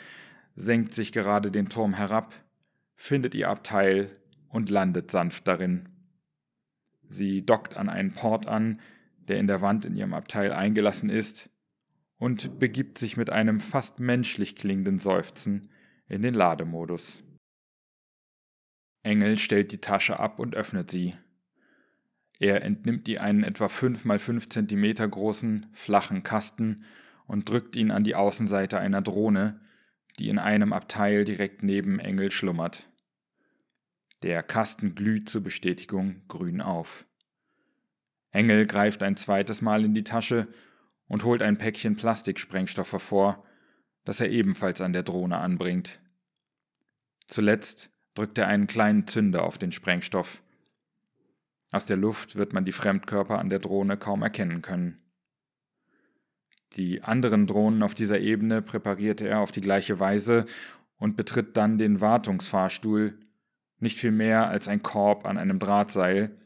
senkt 0.55 0.93
sich 0.93 1.11
gerade 1.11 1.51
den 1.51 1.69
Turm 1.69 1.93
herab, 1.93 2.33
findet 2.95 3.35
ihr 3.35 3.49
Abteil 3.49 4.07
und 4.49 4.69
landet 4.69 5.11
sanft 5.11 5.47
darin. 5.47 5.89
Sie 7.07 7.45
dockt 7.45 7.75
an 7.75 7.89
einen 7.89 8.13
Port 8.13 8.47
an, 8.47 8.79
der 9.19 9.37
in 9.37 9.47
der 9.47 9.61
Wand 9.61 9.85
in 9.85 9.95
ihrem 9.95 10.13
Abteil 10.13 10.51
eingelassen 10.51 11.09
ist, 11.09 11.49
und 12.17 12.59
begibt 12.59 12.99
sich 12.99 13.17
mit 13.17 13.31
einem 13.31 13.59
fast 13.59 13.99
menschlich 13.99 14.55
klingenden 14.55 14.99
Seufzen 14.99 15.67
in 16.07 16.21
den 16.21 16.35
Lademodus. 16.35 17.23
Engel 19.01 19.37
stellt 19.37 19.71
die 19.71 19.81
Tasche 19.81 20.19
ab 20.19 20.37
und 20.37 20.53
öffnet 20.53 20.91
sie. 20.91 21.15
Er 22.39 22.63
entnimmt 22.63 23.07
ihr 23.07 23.23
einen 23.23 23.43
etwa 23.43 23.67
5 23.67 24.05
mal 24.05 24.19
5 24.19 24.49
cm 24.49 25.09
großen, 25.09 25.67
flachen 25.73 26.21
Kasten 26.21 26.85
und 27.25 27.49
drückt 27.49 27.75
ihn 27.75 27.91
an 27.91 28.03
die 28.03 28.15
Außenseite 28.15 28.77
einer 28.79 29.01
Drohne, 29.01 29.59
die 30.21 30.29
in 30.29 30.37
einem 30.37 30.71
Abteil 30.71 31.23
direkt 31.23 31.63
neben 31.63 31.97
Engel 31.97 32.29
schlummert. 32.31 32.87
Der 34.21 34.43
Kasten 34.43 34.93
glüht 34.93 35.29
zur 35.29 35.41
Bestätigung 35.41 36.21
grün 36.27 36.61
auf. 36.61 37.07
Engel 38.29 38.67
greift 38.67 39.01
ein 39.01 39.17
zweites 39.17 39.63
Mal 39.63 39.83
in 39.83 39.95
die 39.95 40.03
Tasche 40.03 40.47
und 41.07 41.23
holt 41.23 41.41
ein 41.41 41.57
Päckchen 41.57 41.95
Plastiksprengstoff 41.95 42.91
hervor, 42.91 43.43
das 44.05 44.19
er 44.19 44.29
ebenfalls 44.29 44.79
an 44.79 44.93
der 44.93 45.01
Drohne 45.01 45.39
anbringt. 45.39 45.99
Zuletzt 47.27 47.89
drückt 48.13 48.37
er 48.37 48.47
einen 48.47 48.67
kleinen 48.67 49.07
Zünder 49.07 49.41
auf 49.41 49.57
den 49.57 49.71
Sprengstoff. 49.71 50.43
Aus 51.71 51.87
der 51.87 51.97
Luft 51.97 52.35
wird 52.35 52.53
man 52.53 52.63
die 52.63 52.73
Fremdkörper 52.73 53.39
an 53.39 53.49
der 53.49 53.59
Drohne 53.59 53.97
kaum 53.97 54.21
erkennen 54.21 54.61
können. 54.61 55.00
Die 56.77 57.03
anderen 57.03 57.47
Drohnen 57.47 57.83
auf 57.83 57.95
dieser 57.95 58.19
Ebene 58.19 58.61
präparierte 58.61 59.27
er 59.27 59.39
auf 59.39 59.51
die 59.51 59.61
gleiche 59.61 59.99
Weise 59.99 60.45
und 60.97 61.17
betritt 61.17 61.57
dann 61.57 61.77
den 61.77 61.99
Wartungsfahrstuhl, 61.99 63.19
nicht 63.79 63.97
viel 63.97 64.11
mehr 64.11 64.47
als 64.47 64.67
ein 64.67 64.83
Korb 64.83 65.25
an 65.25 65.37
einem 65.37 65.59
Drahtseil, 65.59 66.37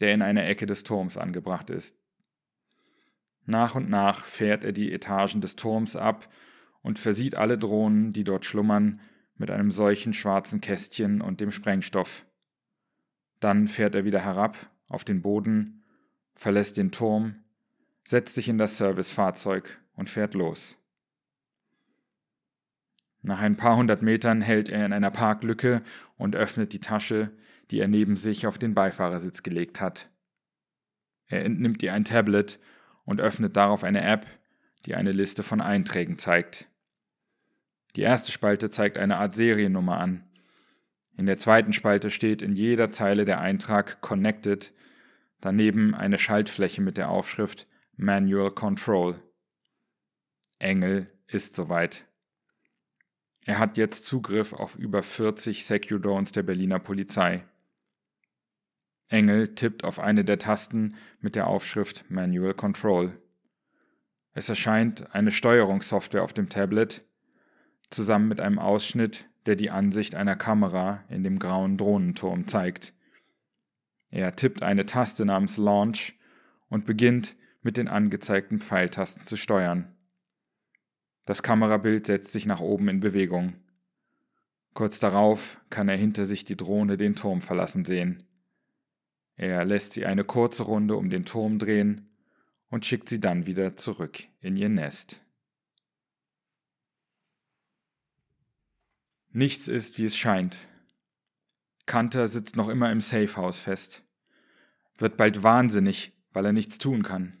der 0.00 0.12
in 0.12 0.20
einer 0.20 0.44
Ecke 0.44 0.66
des 0.66 0.82
Turms 0.82 1.16
angebracht 1.16 1.70
ist. 1.70 1.96
Nach 3.44 3.74
und 3.74 3.88
nach 3.88 4.24
fährt 4.24 4.64
er 4.64 4.72
die 4.72 4.92
Etagen 4.92 5.40
des 5.40 5.56
Turms 5.56 5.96
ab 5.96 6.28
und 6.82 6.98
versieht 6.98 7.36
alle 7.36 7.56
Drohnen, 7.56 8.12
die 8.12 8.24
dort 8.24 8.44
schlummern, 8.44 9.00
mit 9.36 9.50
einem 9.50 9.70
solchen 9.70 10.12
schwarzen 10.12 10.60
Kästchen 10.60 11.20
und 11.20 11.40
dem 11.40 11.50
Sprengstoff. 11.50 12.26
Dann 13.40 13.66
fährt 13.66 13.94
er 13.94 14.04
wieder 14.04 14.20
herab 14.20 14.70
auf 14.88 15.04
den 15.04 15.22
Boden, 15.22 15.84
verlässt 16.34 16.76
den 16.76 16.92
Turm, 16.92 17.41
setzt 18.04 18.34
sich 18.34 18.48
in 18.48 18.58
das 18.58 18.76
Servicefahrzeug 18.78 19.80
und 19.94 20.10
fährt 20.10 20.34
los. 20.34 20.76
Nach 23.22 23.40
ein 23.40 23.56
paar 23.56 23.76
hundert 23.76 24.02
Metern 24.02 24.40
hält 24.40 24.68
er 24.68 24.84
in 24.84 24.92
einer 24.92 25.12
Parklücke 25.12 25.82
und 26.16 26.34
öffnet 26.34 26.72
die 26.72 26.80
Tasche, 26.80 27.30
die 27.70 27.78
er 27.78 27.88
neben 27.88 28.16
sich 28.16 28.46
auf 28.46 28.58
den 28.58 28.74
Beifahrersitz 28.74 29.42
gelegt 29.44 29.80
hat. 29.80 30.10
Er 31.26 31.44
entnimmt 31.44 31.82
ihr 31.82 31.94
ein 31.94 32.04
Tablet 32.04 32.58
und 33.04 33.20
öffnet 33.20 33.56
darauf 33.56 33.84
eine 33.84 34.02
App, 34.02 34.26
die 34.86 34.96
eine 34.96 35.12
Liste 35.12 35.44
von 35.44 35.60
Einträgen 35.60 36.18
zeigt. 36.18 36.68
Die 37.94 38.02
erste 38.02 38.32
Spalte 38.32 38.70
zeigt 38.70 38.98
eine 38.98 39.18
Art 39.18 39.34
Seriennummer 39.34 39.98
an. 39.98 40.24
In 41.16 41.26
der 41.26 41.38
zweiten 41.38 41.72
Spalte 41.72 42.10
steht 42.10 42.42
in 42.42 42.54
jeder 42.54 42.90
Zeile 42.90 43.24
der 43.24 43.40
Eintrag 43.40 44.00
Connected, 44.00 44.72
daneben 45.40 45.94
eine 45.94 46.18
Schaltfläche 46.18 46.80
mit 46.80 46.96
der 46.96 47.10
Aufschrift 47.10 47.68
Manual 47.96 48.50
Control. 48.50 49.22
Engel 50.58 51.12
ist 51.26 51.54
soweit. 51.54 52.06
Er 53.44 53.58
hat 53.58 53.76
jetzt 53.76 54.04
Zugriff 54.04 54.52
auf 54.52 54.76
über 54.76 55.02
40 55.02 55.66
Secure-Drones 55.66 56.32
der 56.32 56.42
Berliner 56.42 56.78
Polizei. 56.78 57.44
Engel 59.08 59.54
tippt 59.54 59.84
auf 59.84 59.98
eine 59.98 60.24
der 60.24 60.38
Tasten 60.38 60.96
mit 61.20 61.34
der 61.34 61.46
Aufschrift 61.46 62.10
Manual 62.10 62.54
Control. 62.54 63.20
Es 64.32 64.48
erscheint 64.48 65.14
eine 65.14 65.30
Steuerungssoftware 65.30 66.22
auf 66.22 66.32
dem 66.32 66.48
Tablet, 66.48 67.06
zusammen 67.90 68.28
mit 68.28 68.40
einem 68.40 68.58
Ausschnitt, 68.58 69.28
der 69.44 69.56
die 69.56 69.70
Ansicht 69.70 70.14
einer 70.14 70.36
Kamera 70.36 71.04
in 71.10 71.22
dem 71.22 71.38
grauen 71.38 71.76
Drohnenturm 71.76 72.46
zeigt. 72.46 72.94
Er 74.08 74.34
tippt 74.36 74.62
eine 74.62 74.86
Taste 74.86 75.24
namens 75.24 75.56
Launch 75.58 76.18
und 76.68 76.86
beginnt 76.86 77.36
mit 77.62 77.76
den 77.76 77.88
angezeigten 77.88 78.60
Pfeiltasten 78.60 79.24
zu 79.24 79.36
steuern. 79.36 79.96
Das 81.24 81.42
Kamerabild 81.42 82.06
setzt 82.06 82.32
sich 82.32 82.46
nach 82.46 82.60
oben 82.60 82.88
in 82.88 83.00
Bewegung. 83.00 83.54
Kurz 84.74 84.98
darauf 84.98 85.60
kann 85.70 85.88
er 85.88 85.96
hinter 85.96 86.26
sich 86.26 86.44
die 86.44 86.56
Drohne 86.56 86.96
den 86.96 87.14
Turm 87.14 87.40
verlassen 87.40 87.84
sehen. 87.84 88.24
Er 89.36 89.64
lässt 89.64 89.92
sie 89.92 90.06
eine 90.06 90.24
kurze 90.24 90.64
Runde 90.64 90.96
um 90.96 91.10
den 91.10 91.24
Turm 91.24 91.58
drehen 91.58 92.10
und 92.68 92.86
schickt 92.86 93.08
sie 93.08 93.20
dann 93.20 93.46
wieder 93.46 93.76
zurück 93.76 94.24
in 94.40 94.56
ihr 94.56 94.68
Nest. 94.68 95.20
Nichts 99.30 99.68
ist, 99.68 99.98
wie 99.98 100.04
es 100.04 100.16
scheint. 100.16 100.58
Kanter 101.86 102.28
sitzt 102.28 102.56
noch 102.56 102.68
immer 102.68 102.92
im 102.92 103.00
Safehouse 103.00 103.58
fest, 103.58 104.02
wird 104.98 105.16
bald 105.16 105.42
wahnsinnig, 105.42 106.12
weil 106.32 106.46
er 106.46 106.52
nichts 106.52 106.78
tun 106.78 107.02
kann, 107.02 107.36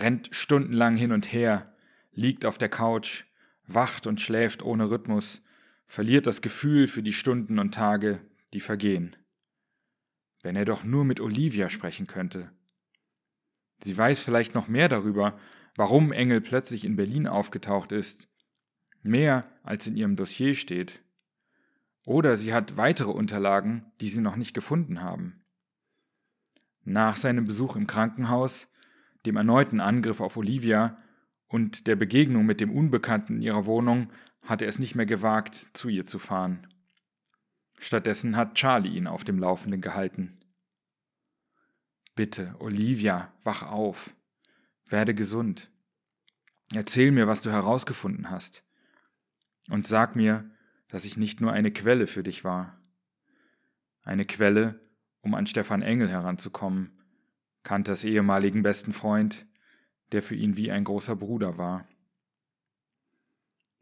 rennt 0.00 0.28
stundenlang 0.32 0.96
hin 0.96 1.12
und 1.12 1.32
her, 1.32 1.74
liegt 2.12 2.44
auf 2.44 2.58
der 2.58 2.68
Couch, 2.68 3.24
wacht 3.66 4.06
und 4.06 4.20
schläft 4.20 4.62
ohne 4.62 4.90
Rhythmus, 4.90 5.42
verliert 5.86 6.26
das 6.26 6.42
Gefühl 6.42 6.88
für 6.88 7.02
die 7.02 7.12
Stunden 7.12 7.58
und 7.58 7.74
Tage, 7.74 8.20
die 8.52 8.60
vergehen. 8.60 9.16
Wenn 10.42 10.56
er 10.56 10.64
doch 10.64 10.84
nur 10.84 11.04
mit 11.04 11.20
Olivia 11.20 11.68
sprechen 11.68 12.06
könnte. 12.06 12.50
Sie 13.82 13.96
weiß 13.96 14.22
vielleicht 14.22 14.54
noch 14.54 14.68
mehr 14.68 14.88
darüber, 14.88 15.38
warum 15.76 16.12
Engel 16.12 16.40
plötzlich 16.40 16.84
in 16.84 16.96
Berlin 16.96 17.26
aufgetaucht 17.26 17.92
ist. 17.92 18.28
Mehr 19.02 19.46
als 19.62 19.86
in 19.86 19.96
ihrem 19.96 20.16
Dossier 20.16 20.54
steht. 20.54 21.02
Oder 22.04 22.36
sie 22.36 22.52
hat 22.52 22.76
weitere 22.76 23.10
Unterlagen, 23.10 23.90
die 24.00 24.08
sie 24.08 24.20
noch 24.20 24.36
nicht 24.36 24.54
gefunden 24.54 25.02
haben. 25.02 25.44
Nach 26.84 27.16
seinem 27.16 27.44
Besuch 27.44 27.76
im 27.76 27.86
Krankenhaus, 27.86 28.69
dem 29.26 29.36
erneuten 29.36 29.80
Angriff 29.80 30.20
auf 30.20 30.36
Olivia 30.36 30.98
und 31.46 31.86
der 31.86 31.96
Begegnung 31.96 32.46
mit 32.46 32.60
dem 32.60 32.70
Unbekannten 32.70 33.36
in 33.36 33.42
ihrer 33.42 33.66
Wohnung 33.66 34.10
hatte 34.42 34.64
er 34.64 34.68
es 34.68 34.78
nicht 34.78 34.94
mehr 34.94 35.06
gewagt, 35.06 35.68
zu 35.74 35.88
ihr 35.88 36.06
zu 36.06 36.18
fahren. 36.18 36.66
Stattdessen 37.78 38.36
hat 38.36 38.54
Charlie 38.54 38.96
ihn 38.96 39.06
auf 39.06 39.24
dem 39.24 39.38
Laufenden 39.38 39.80
gehalten. 39.80 40.38
Bitte, 42.14 42.54
Olivia, 42.58 43.32
wach 43.42 43.62
auf. 43.62 44.14
Werde 44.86 45.14
gesund. 45.14 45.70
Erzähl 46.74 47.10
mir, 47.10 47.26
was 47.26 47.42
du 47.42 47.50
herausgefunden 47.50 48.30
hast. 48.30 48.62
Und 49.68 49.86
sag 49.86 50.16
mir, 50.16 50.50
dass 50.88 51.04
ich 51.04 51.16
nicht 51.16 51.40
nur 51.40 51.52
eine 51.52 51.72
Quelle 51.72 52.06
für 52.06 52.22
dich 52.22 52.44
war. 52.44 52.78
Eine 54.02 54.24
Quelle, 54.24 54.80
um 55.20 55.34
an 55.34 55.46
Stefan 55.46 55.82
Engel 55.82 56.10
heranzukommen, 56.10 56.99
Kanters 57.62 58.04
ehemaligen 58.04 58.62
besten 58.62 58.92
Freund, 58.92 59.46
der 60.12 60.22
für 60.22 60.34
ihn 60.34 60.56
wie 60.56 60.70
ein 60.70 60.84
großer 60.84 61.16
Bruder 61.16 61.58
war. 61.58 61.86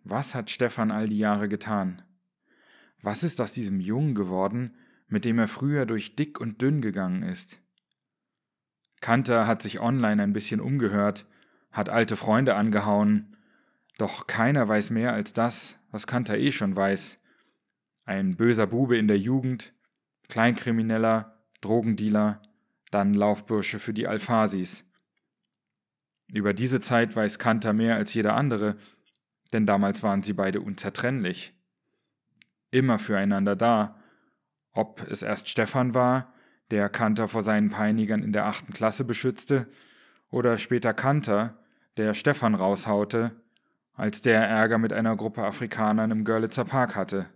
Was 0.04 0.34
hat 0.34 0.50
Stefan 0.50 0.90
all 0.90 1.08
die 1.08 1.18
Jahre 1.18 1.48
getan? 1.48 2.02
Was 3.02 3.22
ist 3.22 3.40
aus 3.40 3.52
diesem 3.52 3.80
Jungen 3.80 4.14
geworden, 4.14 4.74
mit 5.06 5.24
dem 5.24 5.38
er 5.38 5.48
früher 5.48 5.86
durch 5.86 6.16
dick 6.16 6.40
und 6.40 6.60
dünn 6.60 6.80
gegangen 6.80 7.22
ist? 7.22 7.60
Kanter 9.00 9.46
hat 9.46 9.62
sich 9.62 9.80
online 9.80 10.22
ein 10.22 10.32
bisschen 10.32 10.60
umgehört, 10.60 11.26
hat 11.70 11.88
alte 11.88 12.16
Freunde 12.16 12.56
angehauen, 12.56 13.36
doch 13.96 14.26
keiner 14.26 14.66
weiß 14.66 14.90
mehr 14.90 15.12
als 15.12 15.32
das, 15.32 15.78
was 15.90 16.06
Kanter 16.06 16.38
eh 16.38 16.52
schon 16.52 16.74
weiß. 16.74 17.20
Ein 18.04 18.36
böser 18.36 18.66
Bube 18.66 18.96
in 18.96 19.08
der 19.08 19.18
Jugend, 19.18 19.72
Kleinkrimineller, 20.28 21.38
Drogendealer, 21.60 22.42
dann 22.90 23.14
Laufbursche 23.14 23.78
für 23.78 23.92
die 23.92 24.06
Alphasis. 24.06 24.84
Über 26.32 26.52
diese 26.52 26.80
Zeit 26.80 27.16
weiß 27.16 27.38
Kanter 27.38 27.72
mehr 27.72 27.96
als 27.96 28.12
jeder 28.14 28.34
andere, 28.34 28.76
denn 29.52 29.66
damals 29.66 30.02
waren 30.02 30.22
sie 30.22 30.34
beide 30.34 30.60
unzertrennlich. 30.60 31.54
Immer 32.70 32.98
füreinander 32.98 33.56
da 33.56 34.00
Ob 34.72 35.02
es 35.10 35.22
erst 35.22 35.48
Stefan 35.48 35.94
war, 35.94 36.32
der 36.70 36.88
Kanter 36.88 37.26
vor 37.28 37.42
seinen 37.42 37.70
Peinigern 37.70 38.22
in 38.22 38.32
der 38.32 38.46
achten 38.46 38.72
Klasse 38.72 39.04
beschützte, 39.04 39.66
oder 40.30 40.58
später 40.58 40.92
Kanter, 40.92 41.58
der 41.96 42.14
Stefan 42.14 42.54
raushaute, 42.54 43.32
als 43.94 44.20
der 44.20 44.46
Ärger 44.46 44.78
mit 44.78 44.92
einer 44.92 45.16
Gruppe 45.16 45.44
Afrikanern 45.44 46.10
im 46.10 46.24
Görlitzer 46.24 46.64
Park 46.64 46.94
hatte. 46.94 47.26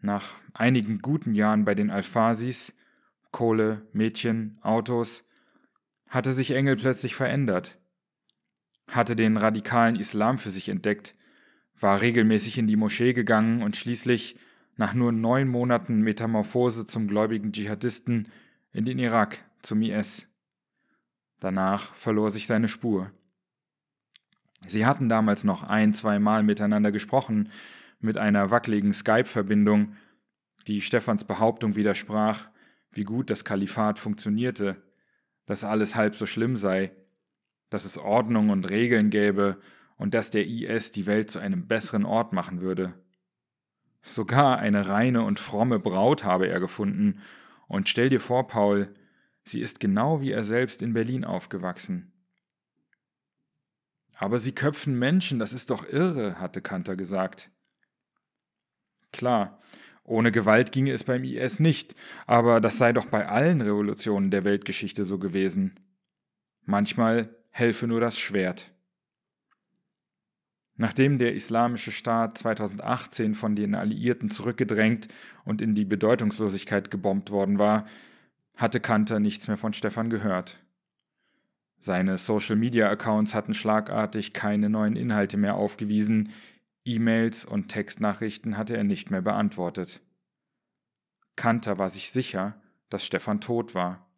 Nach 0.00 0.34
einigen 0.54 0.98
guten 0.98 1.34
Jahren 1.34 1.64
bei 1.64 1.74
den 1.74 1.90
Alphasis, 1.90 2.74
Kohle, 3.32 3.86
Mädchen, 3.92 4.58
Autos, 4.62 5.24
hatte 6.08 6.32
sich 6.32 6.52
Engel 6.52 6.76
plötzlich 6.76 7.14
verändert, 7.14 7.78
hatte 8.86 9.16
den 9.16 9.36
radikalen 9.36 9.96
Islam 9.96 10.38
für 10.38 10.50
sich 10.50 10.68
entdeckt, 10.68 11.14
war 11.80 12.00
regelmäßig 12.00 12.58
in 12.58 12.66
die 12.66 12.76
Moschee 12.76 13.14
gegangen 13.14 13.62
und 13.62 13.76
schließlich, 13.76 14.38
nach 14.76 14.94
nur 14.94 15.12
neun 15.12 15.48
Monaten 15.48 16.00
Metamorphose 16.00 16.86
zum 16.86 17.08
gläubigen 17.08 17.52
Dschihadisten, 17.52 18.28
in 18.72 18.84
den 18.84 18.98
Irak 18.98 19.38
zum 19.62 19.82
IS. 19.82 20.28
Danach 21.40 21.94
verlor 21.94 22.30
sich 22.30 22.46
seine 22.46 22.68
Spur. 22.68 23.10
Sie 24.66 24.86
hatten 24.86 25.08
damals 25.08 25.44
noch 25.44 25.62
ein, 25.62 25.92
zweimal 25.92 26.42
miteinander 26.42 26.92
gesprochen, 26.92 27.50
mit 28.00 28.16
einer 28.16 28.50
wackeligen 28.50 28.92
Skype-Verbindung, 28.92 29.96
die 30.66 30.80
Stephans 30.80 31.24
Behauptung 31.24 31.74
widersprach, 31.74 32.48
wie 32.92 33.04
gut 33.04 33.30
das 33.30 33.44
Kalifat 33.44 33.98
funktionierte, 33.98 34.82
dass 35.46 35.64
alles 35.64 35.94
halb 35.94 36.14
so 36.14 36.26
schlimm 36.26 36.56
sei, 36.56 36.92
dass 37.70 37.84
es 37.84 37.98
Ordnung 37.98 38.50
und 38.50 38.68
Regeln 38.68 39.10
gäbe 39.10 39.60
und 39.96 40.14
dass 40.14 40.30
der 40.30 40.46
IS 40.46 40.92
die 40.92 41.06
Welt 41.06 41.30
zu 41.30 41.38
einem 41.38 41.66
besseren 41.66 42.04
Ort 42.04 42.32
machen 42.32 42.60
würde. 42.60 42.94
Sogar 44.02 44.58
eine 44.58 44.88
reine 44.88 45.22
und 45.22 45.38
fromme 45.38 45.78
Braut 45.78 46.24
habe 46.24 46.48
er 46.48 46.60
gefunden, 46.60 47.20
und 47.68 47.88
stell 47.88 48.10
dir 48.10 48.20
vor, 48.20 48.46
Paul, 48.48 48.92
Sie 49.44 49.60
ist 49.60 49.80
genau 49.80 50.20
wie 50.20 50.30
er 50.30 50.44
selbst 50.44 50.82
in 50.82 50.92
Berlin 50.92 51.24
aufgewachsen. 51.24 52.12
Aber 54.14 54.38
sie 54.38 54.52
köpfen 54.52 54.98
Menschen, 54.98 55.38
das 55.38 55.52
ist 55.52 55.70
doch 55.70 55.88
irre, 55.88 56.38
hatte 56.38 56.62
Kanter 56.62 56.94
gesagt. 56.94 57.50
Klar, 59.12 59.60
ohne 60.12 60.30
Gewalt 60.30 60.70
ginge 60.70 60.92
es 60.92 61.04
beim 61.04 61.24
IS 61.24 61.58
nicht, 61.58 61.96
aber 62.26 62.60
das 62.60 62.78
sei 62.78 62.92
doch 62.92 63.06
bei 63.06 63.26
allen 63.26 63.60
Revolutionen 63.60 64.30
der 64.30 64.44
Weltgeschichte 64.44 65.04
so 65.04 65.18
gewesen. 65.18 65.80
Manchmal 66.64 67.34
helfe 67.50 67.86
nur 67.86 68.00
das 68.00 68.18
Schwert. 68.18 68.70
Nachdem 70.76 71.18
der 71.18 71.34
Islamische 71.34 71.92
Staat 71.92 72.38
2018 72.38 73.34
von 73.34 73.56
den 73.56 73.74
Alliierten 73.74 74.30
zurückgedrängt 74.30 75.08
und 75.44 75.60
in 75.60 75.74
die 75.74 75.84
Bedeutungslosigkeit 75.84 76.90
gebombt 76.90 77.30
worden 77.30 77.58
war, 77.58 77.86
hatte 78.56 78.80
Kanter 78.80 79.18
nichts 79.18 79.48
mehr 79.48 79.56
von 79.56 79.72
Stefan 79.72 80.10
gehört. 80.10 80.58
Seine 81.78 82.16
Social-Media-Accounts 82.16 83.34
hatten 83.34 83.54
schlagartig 83.54 84.32
keine 84.32 84.70
neuen 84.70 84.94
Inhalte 84.94 85.36
mehr 85.36 85.56
aufgewiesen, 85.56 86.30
E-Mails 86.84 87.44
und 87.44 87.68
Textnachrichten 87.68 88.56
hatte 88.56 88.76
er 88.76 88.84
nicht 88.84 89.10
mehr 89.10 89.22
beantwortet. 89.22 90.00
Kanter 91.36 91.78
war 91.78 91.88
sich 91.88 92.10
sicher, 92.10 92.60
dass 92.88 93.06
Stefan 93.06 93.40
tot 93.40 93.74
war. 93.74 94.10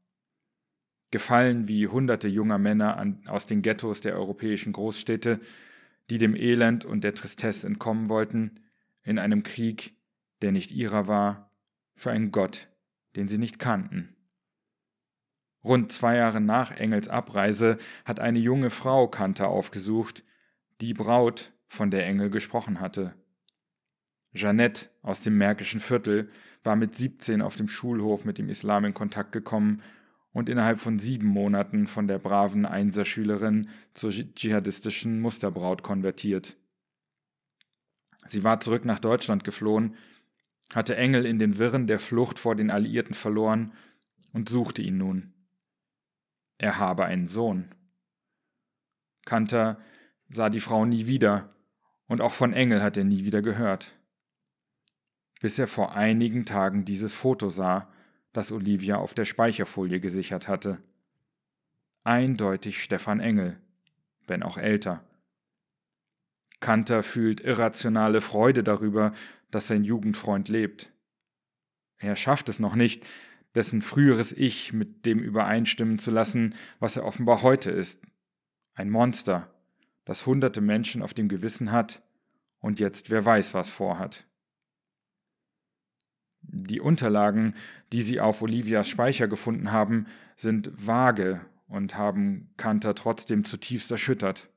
Gefallen 1.10 1.68
wie 1.68 1.86
hunderte 1.86 2.28
junger 2.28 2.58
Männer 2.58 2.96
an, 2.96 3.22
aus 3.26 3.46
den 3.46 3.62
Ghettos 3.62 4.00
der 4.00 4.16
europäischen 4.16 4.72
Großstädte, 4.72 5.40
die 6.10 6.18
dem 6.18 6.34
Elend 6.34 6.84
und 6.84 7.04
der 7.04 7.14
Tristesse 7.14 7.66
entkommen 7.66 8.08
wollten, 8.08 8.60
in 9.04 9.18
einem 9.18 9.42
Krieg, 9.42 9.96
der 10.42 10.50
nicht 10.50 10.72
ihrer 10.72 11.06
war, 11.06 11.50
für 11.94 12.10
einen 12.10 12.32
Gott, 12.32 12.68
den 13.16 13.28
sie 13.28 13.38
nicht 13.38 13.58
kannten. 13.58 14.16
Rund 15.62 15.92
zwei 15.92 16.16
Jahre 16.16 16.40
nach 16.40 16.72
Engels 16.72 17.08
Abreise 17.08 17.78
hat 18.04 18.20
eine 18.20 18.38
junge 18.38 18.70
Frau 18.70 19.08
Kanter 19.08 19.48
aufgesucht, 19.48 20.24
die 20.80 20.92
Braut, 20.92 21.53
von 21.74 21.90
der 21.90 22.06
Engel 22.06 22.30
gesprochen 22.30 22.80
hatte. 22.80 23.14
Jeannette 24.32 24.88
aus 25.02 25.20
dem 25.20 25.36
Märkischen 25.36 25.80
Viertel 25.80 26.30
war 26.62 26.76
mit 26.76 26.96
17 26.96 27.42
auf 27.42 27.56
dem 27.56 27.68
Schulhof 27.68 28.24
mit 28.24 28.38
dem 28.38 28.48
Islam 28.48 28.84
in 28.84 28.94
Kontakt 28.94 29.32
gekommen 29.32 29.82
und 30.32 30.48
innerhalb 30.48 30.80
von 30.80 30.98
sieben 30.98 31.28
Monaten 31.28 31.86
von 31.86 32.08
der 32.08 32.18
braven 32.18 32.66
Einserschülerin 32.66 33.68
zur 33.92 34.10
dschihadistischen 34.10 35.20
Musterbraut 35.20 35.82
konvertiert. 35.82 36.56
Sie 38.26 38.42
war 38.42 38.58
zurück 38.60 38.84
nach 38.84 38.98
Deutschland 38.98 39.44
geflohen, 39.44 39.96
hatte 40.74 40.96
Engel 40.96 41.26
in 41.26 41.38
den 41.38 41.58
Wirren 41.58 41.86
der 41.86 42.00
Flucht 42.00 42.38
vor 42.38 42.56
den 42.56 42.70
Alliierten 42.70 43.14
verloren 43.14 43.72
und 44.32 44.48
suchte 44.48 44.82
ihn 44.82 44.96
nun 44.96 45.34
er 46.58 46.78
habe 46.78 47.04
einen 47.04 47.28
Sohn. 47.28 47.74
Kanter 49.24 49.78
sah 50.28 50.48
die 50.48 50.60
Frau 50.60 50.84
nie 50.84 51.06
wieder, 51.06 51.53
und 52.06 52.20
auch 52.20 52.32
von 52.32 52.52
Engel 52.52 52.82
hat 52.82 52.96
er 52.96 53.04
nie 53.04 53.24
wieder 53.24 53.42
gehört. 53.42 53.94
Bis 55.40 55.58
er 55.58 55.66
vor 55.66 55.94
einigen 55.94 56.44
Tagen 56.44 56.84
dieses 56.84 57.14
Foto 57.14 57.48
sah, 57.48 57.88
das 58.32 58.52
Olivia 58.52 58.96
auf 58.96 59.14
der 59.14 59.24
Speicherfolie 59.24 60.00
gesichert 60.00 60.48
hatte. 60.48 60.78
Eindeutig 62.02 62.82
Stefan 62.82 63.20
Engel, 63.20 63.58
wenn 64.26 64.42
auch 64.42 64.58
älter. 64.58 65.04
Kanter 66.60 67.02
fühlt 67.02 67.40
irrationale 67.40 68.20
Freude 68.20 68.64
darüber, 68.64 69.12
dass 69.50 69.66
sein 69.66 69.84
Jugendfreund 69.84 70.48
lebt. 70.48 70.90
Er 71.98 72.16
schafft 72.16 72.48
es 72.48 72.58
noch 72.58 72.74
nicht, 72.74 73.06
dessen 73.54 73.82
früheres 73.82 74.32
Ich 74.32 74.72
mit 74.72 75.06
dem 75.06 75.20
übereinstimmen 75.20 75.98
zu 75.98 76.10
lassen, 76.10 76.54
was 76.80 76.96
er 76.96 77.04
offenbar 77.04 77.42
heute 77.42 77.70
ist. 77.70 78.02
Ein 78.74 78.90
Monster, 78.90 79.53
das 80.04 80.26
hunderte 80.26 80.60
Menschen 80.60 81.02
auf 81.02 81.14
dem 81.14 81.28
Gewissen 81.28 81.72
hat 81.72 82.02
und 82.60 82.80
jetzt 82.80 83.10
wer 83.10 83.24
weiß 83.24 83.54
was 83.54 83.70
vorhat. 83.70 84.26
Die 86.42 86.80
Unterlagen, 86.80 87.54
die 87.92 88.02
sie 88.02 88.20
auf 88.20 88.42
Olivias 88.42 88.88
Speicher 88.88 89.28
gefunden 89.28 89.72
haben, 89.72 90.06
sind 90.36 90.70
vage 90.74 91.40
und 91.68 91.96
haben 91.96 92.52
Kanter 92.56 92.94
trotzdem 92.94 93.44
zutiefst 93.44 93.90
erschüttert. 93.90 94.48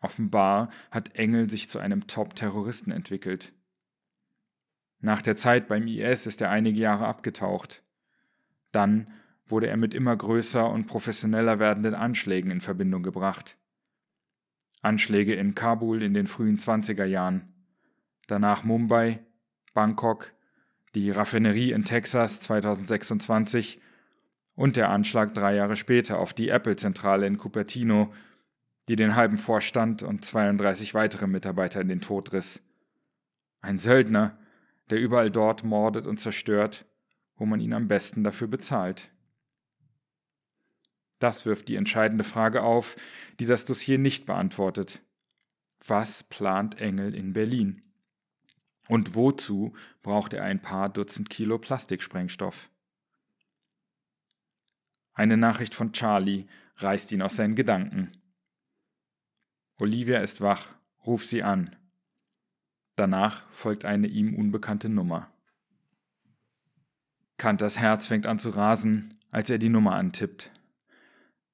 Offenbar 0.00 0.70
hat 0.90 1.14
Engel 1.14 1.48
sich 1.48 1.68
zu 1.68 1.78
einem 1.78 2.06
Top-Terroristen 2.06 2.90
entwickelt. 2.90 3.52
Nach 5.00 5.22
der 5.22 5.36
Zeit 5.36 5.68
beim 5.68 5.86
IS 5.86 6.26
ist 6.26 6.40
er 6.40 6.50
einige 6.50 6.78
Jahre 6.78 7.06
abgetaucht. 7.06 7.82
Dann 8.70 9.10
wurde 9.46 9.66
er 9.66 9.76
mit 9.76 9.94
immer 9.94 10.14
größer 10.14 10.68
und 10.68 10.86
professioneller 10.86 11.58
werdenden 11.58 11.94
Anschlägen 11.94 12.50
in 12.50 12.60
Verbindung 12.60 13.02
gebracht. 13.02 13.56
Anschläge 14.82 15.34
in 15.34 15.54
Kabul 15.54 16.02
in 16.02 16.14
den 16.14 16.26
frühen 16.26 16.58
20er 16.58 17.04
Jahren, 17.04 17.52
danach 18.26 18.64
Mumbai, 18.64 19.20
Bangkok, 19.74 20.32
die 20.94 21.10
Raffinerie 21.10 21.72
in 21.72 21.84
Texas 21.84 22.40
2026 22.40 23.80
und 24.54 24.76
der 24.76 24.90
Anschlag 24.90 25.34
drei 25.34 25.54
Jahre 25.54 25.76
später 25.76 26.18
auf 26.18 26.34
die 26.34 26.48
Apple-Zentrale 26.48 27.26
in 27.26 27.38
Cupertino, 27.38 28.12
die 28.88 28.96
den 28.96 29.14
halben 29.14 29.36
Vorstand 29.36 30.02
und 30.02 30.24
32 30.24 30.94
weitere 30.94 31.26
Mitarbeiter 31.26 31.80
in 31.80 31.88
den 31.88 32.00
Tod 32.00 32.32
riss. 32.32 32.62
Ein 33.60 33.78
Söldner, 33.78 34.38
der 34.90 34.98
überall 34.98 35.30
dort 35.30 35.62
mordet 35.62 36.06
und 36.06 36.18
zerstört, 36.18 36.86
wo 37.36 37.46
man 37.46 37.60
ihn 37.60 37.72
am 37.72 37.88
besten 37.88 38.24
dafür 38.24 38.48
bezahlt. 38.48 39.10
Das 41.20 41.46
wirft 41.46 41.68
die 41.68 41.76
entscheidende 41.76 42.24
Frage 42.24 42.62
auf, 42.62 42.96
die 43.38 43.46
das 43.46 43.66
Dossier 43.66 43.98
nicht 43.98 44.26
beantwortet. 44.26 45.00
Was 45.86 46.24
plant 46.24 46.80
Engel 46.80 47.14
in 47.14 47.32
Berlin? 47.32 47.82
Und 48.88 49.14
wozu 49.14 49.74
braucht 50.02 50.32
er 50.32 50.42
ein 50.42 50.60
paar 50.60 50.88
Dutzend 50.88 51.30
Kilo 51.30 51.58
Plastiksprengstoff? 51.58 52.68
Eine 55.12 55.36
Nachricht 55.36 55.74
von 55.74 55.92
Charlie 55.92 56.46
reißt 56.76 57.12
ihn 57.12 57.22
aus 57.22 57.36
seinen 57.36 57.54
Gedanken. 57.54 58.12
Olivia 59.76 60.18
ist 60.20 60.40
wach, 60.40 60.68
ruf 61.06 61.24
sie 61.24 61.42
an. 61.42 61.76
Danach 62.96 63.48
folgt 63.50 63.84
eine 63.84 64.06
ihm 64.06 64.34
unbekannte 64.34 64.88
Nummer. 64.88 65.30
Kanters 67.36 67.78
Herz 67.78 68.06
fängt 68.06 68.26
an 68.26 68.38
zu 68.38 68.50
rasen, 68.50 69.18
als 69.30 69.50
er 69.50 69.58
die 69.58 69.68
Nummer 69.68 69.94
antippt. 69.94 70.50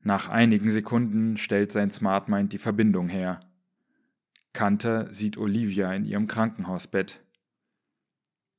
Nach 0.07 0.29
einigen 0.29 0.71
Sekunden 0.71 1.37
stellt 1.37 1.73
sein 1.73 1.91
Smartmind 1.91 2.53
die 2.53 2.59
Verbindung 2.59 3.09
her. 3.09 3.41
Kanter 4.53 5.13
sieht 5.13 5.37
Olivia 5.37 5.93
in 5.93 6.05
ihrem 6.05 6.29
Krankenhausbett. 6.29 7.25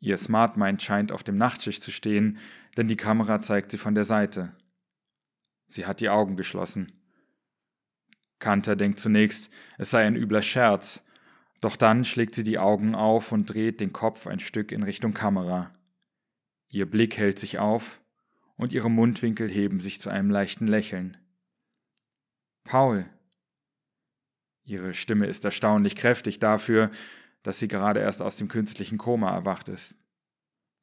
Ihr 0.02 0.18
Smartmind 0.18 0.84
scheint 0.84 1.14
auf 1.14 1.24
dem 1.24 1.38
Nachtschicht 1.38 1.82
zu 1.82 1.90
stehen, 1.90 2.40
denn 2.76 2.90
die 2.90 2.98
Kamera 2.98 3.40
zeigt 3.40 3.72
sie 3.72 3.78
von 3.78 3.96
der 3.96 4.04
Seite. 4.04 4.58
Sie 5.68 5.86
hat 5.86 6.02
die 6.02 6.10
Augen 6.10 6.36
geschlossen. 6.36 6.92
Kanter 8.40 8.76
denkt 8.76 9.00
zunächst, 9.00 9.50
es 9.78 9.90
sei 9.90 10.06
ein 10.06 10.18
übler 10.18 10.42
Scherz, 10.42 11.02
doch 11.62 11.78
dann 11.78 12.04
schlägt 12.04 12.36
sie 12.36 12.44
die 12.44 12.60
Augen 12.60 12.94
auf 12.94 13.32
und 13.32 13.46
dreht 13.46 13.80
den 13.80 13.94
Kopf 13.94 14.28
ein 14.28 14.42
Stück 14.42 14.74
in 14.74 14.84
Richtung 14.84 15.14
Kamera. 15.14 15.72
Ihr 16.68 16.92
Blick 16.92 17.16
hält 17.16 17.40
sich 17.40 17.58
auf 17.58 18.02
und 18.58 18.74
ihre 18.74 18.92
Mundwinkel 18.92 19.50
heben 19.50 19.80
sich 19.80 20.02
zu 20.02 20.10
einem 20.10 20.30
leichten 20.30 20.68
Lächeln. 20.68 21.16
Paul. 22.68 23.10
Ihre 24.66 24.94
Stimme 24.94 25.26
ist 25.26 25.46
erstaunlich 25.46 25.96
kräftig 25.96 26.40
dafür, 26.40 26.92
dass 27.42 27.60
sie 27.60 27.70
gerade 27.70 28.02
erst 28.02 28.22
aus 28.22 28.36
dem 28.36 28.50
künstlichen 28.50 28.98
Koma 28.98 29.34
erwacht 29.34 29.70
ist. 29.70 29.98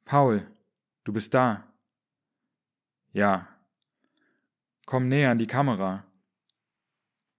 Paul, 0.03 0.45
du 1.03 1.13
bist 1.13 1.35
da. 1.35 1.71
Ja. 3.13 3.47
Komm 4.87 5.07
näher 5.07 5.29
an 5.29 5.37
die 5.37 5.45
Kamera. 5.45 6.03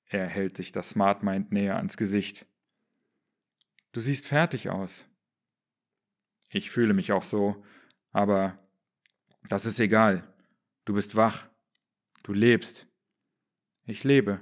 Er 0.04 0.28
hält 0.28 0.56
sich 0.56 0.70
das 0.70 0.90
Smart 0.90 1.24
Mind 1.24 1.50
näher 1.50 1.76
ans 1.76 1.96
Gesicht. 1.96 2.46
Du 3.90 4.00
siehst 4.00 4.26
fertig 4.26 4.70
aus. 4.70 5.04
Ich 6.50 6.70
fühle 6.70 6.94
mich 6.94 7.10
auch 7.10 7.24
so, 7.24 7.64
aber 8.12 8.56
das 9.48 9.66
ist 9.66 9.80
egal. 9.80 10.22
Du 10.84 10.94
bist 10.94 11.16
wach. 11.16 11.48
Du 12.22 12.32
lebst. 12.32 12.86
Ich 13.86 14.02
lebe. 14.02 14.40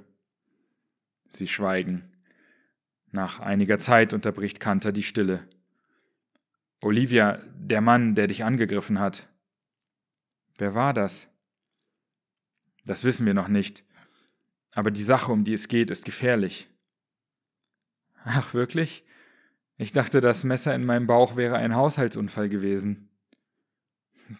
Sie 1.29 1.49
schweigen. 1.49 2.11
Nach 3.11 3.41
einiger 3.41 3.79
Zeit 3.79 4.15
unterbricht 4.15 4.59
Kanter 4.59 4.91
die 4.91 5.03
Stille. 5.03 5.47
Olivia, 6.81 7.43
der 7.55 7.83
Mann, 7.83 8.15
der 8.15 8.27
dich 8.27 8.43
angegriffen 8.43 8.99
hat. 8.99 9.29
Wer 10.57 10.75
war 10.75 10.95
das? 10.95 11.29
Das 12.87 13.05
wissen 13.05 13.27
wir 13.27 13.35
noch 13.35 13.49
nicht. 13.49 13.85
Aber 14.75 14.91
die 14.91 15.03
Sache, 15.03 15.31
um 15.31 15.45
die 15.45 15.55
es 15.55 15.69
geht, 15.69 15.91
ist 15.91 16.05
gefährlich. 16.05 16.69
Ach, 18.25 18.55
wirklich? 18.55 19.05
Ich 19.77 19.93
dachte, 19.93 20.21
das 20.21 20.45
Messer 20.45 20.75
in 20.75 20.85
meinem 20.85 21.07
Bauch 21.07 21.37
wäre 21.37 21.57
ein 21.57 21.75
Haushaltsunfall 21.75 22.49
gewesen. 22.49 23.11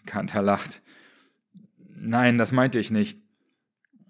Kanter 0.05 0.41
lacht. 0.41 0.81
Nein, 1.77 2.37
das 2.37 2.51
meinte 2.51 2.79
ich 2.79 2.89
nicht. 2.89 3.24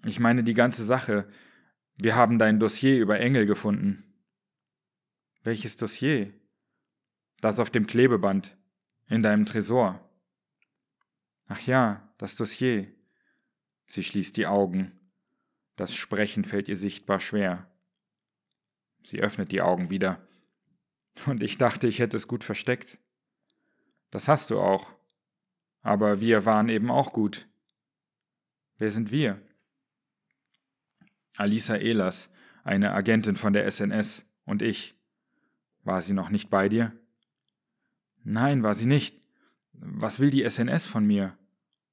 Ich 0.06 0.20
meine 0.20 0.44
die 0.44 0.54
ganze 0.54 0.84
Sache. 0.84 1.28
Wir 1.96 2.14
haben 2.14 2.38
dein 2.38 2.60
Dossier 2.60 2.96
über 3.00 3.18
Engel 3.18 3.44
gefunden. 3.44 4.04
Welches 5.42 5.76
Dossier? 5.76 6.32
Das 7.40 7.58
auf 7.58 7.70
dem 7.70 7.88
Klebeband. 7.88 8.56
In 9.08 9.24
deinem 9.24 9.46
Tresor. 9.46 10.00
Ach 11.48 11.60
ja, 11.62 12.08
das 12.18 12.36
Dossier. 12.36 12.86
Sie 13.88 14.04
schließt 14.04 14.36
die 14.36 14.46
Augen. 14.46 14.92
Das 15.74 15.92
Sprechen 15.92 16.44
fällt 16.44 16.68
ihr 16.68 16.76
sichtbar 16.76 17.18
schwer. 17.18 17.68
Sie 19.02 19.20
öffnet 19.20 19.50
die 19.50 19.62
Augen 19.62 19.90
wieder. 19.90 20.24
Und 21.26 21.42
ich 21.42 21.58
dachte, 21.58 21.88
ich 21.88 21.98
hätte 21.98 22.16
es 22.16 22.28
gut 22.28 22.44
versteckt. 22.44 22.98
Das 24.12 24.28
hast 24.28 24.52
du 24.52 24.60
auch. 24.60 24.88
Aber 25.82 26.20
wir 26.20 26.44
waren 26.44 26.68
eben 26.68 26.92
auch 26.92 27.12
gut. 27.12 27.48
Wer 28.78 28.92
sind 28.92 29.10
wir? 29.10 29.42
Alisa 31.36 31.76
Ehlers, 31.76 32.30
eine 32.64 32.92
Agentin 32.92 33.36
von 33.36 33.52
der 33.52 33.70
SNS, 33.70 34.24
und 34.44 34.62
ich. 34.62 34.94
War 35.84 36.00
sie 36.00 36.14
noch 36.14 36.30
nicht 36.30 36.50
bei 36.50 36.68
dir? 36.68 36.92
Nein, 38.24 38.62
war 38.62 38.74
sie 38.74 38.86
nicht. 38.86 39.20
Was 39.72 40.18
will 40.20 40.30
die 40.30 40.48
SNS 40.48 40.86
von 40.86 41.06
mir? 41.06 41.36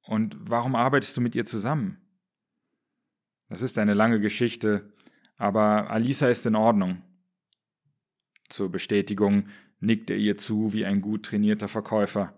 Und 0.02 0.36
warum 0.40 0.76
arbeitest 0.76 1.16
du 1.18 1.22
mit 1.22 1.36
ihr 1.36 1.46
zusammen? 1.46 1.98
Das 3.50 3.62
ist 3.62 3.78
eine 3.78 3.94
lange 3.94 4.20
Geschichte, 4.20 4.94
aber 5.38 5.90
Alisa 5.92 6.28
ist 6.28 6.46
in 6.46 6.56
Ordnung. 6.56 7.02
Zur 8.50 8.72
Bestätigung 8.72 9.48
nickt 9.80 10.10
er 10.10 10.18
ihr 10.18 10.38
zu 10.38 10.74
wie 10.74 10.86
ein 10.86 11.02
gut 11.02 11.26
trainierter 11.26 11.68
Verkäufer. 11.68 12.38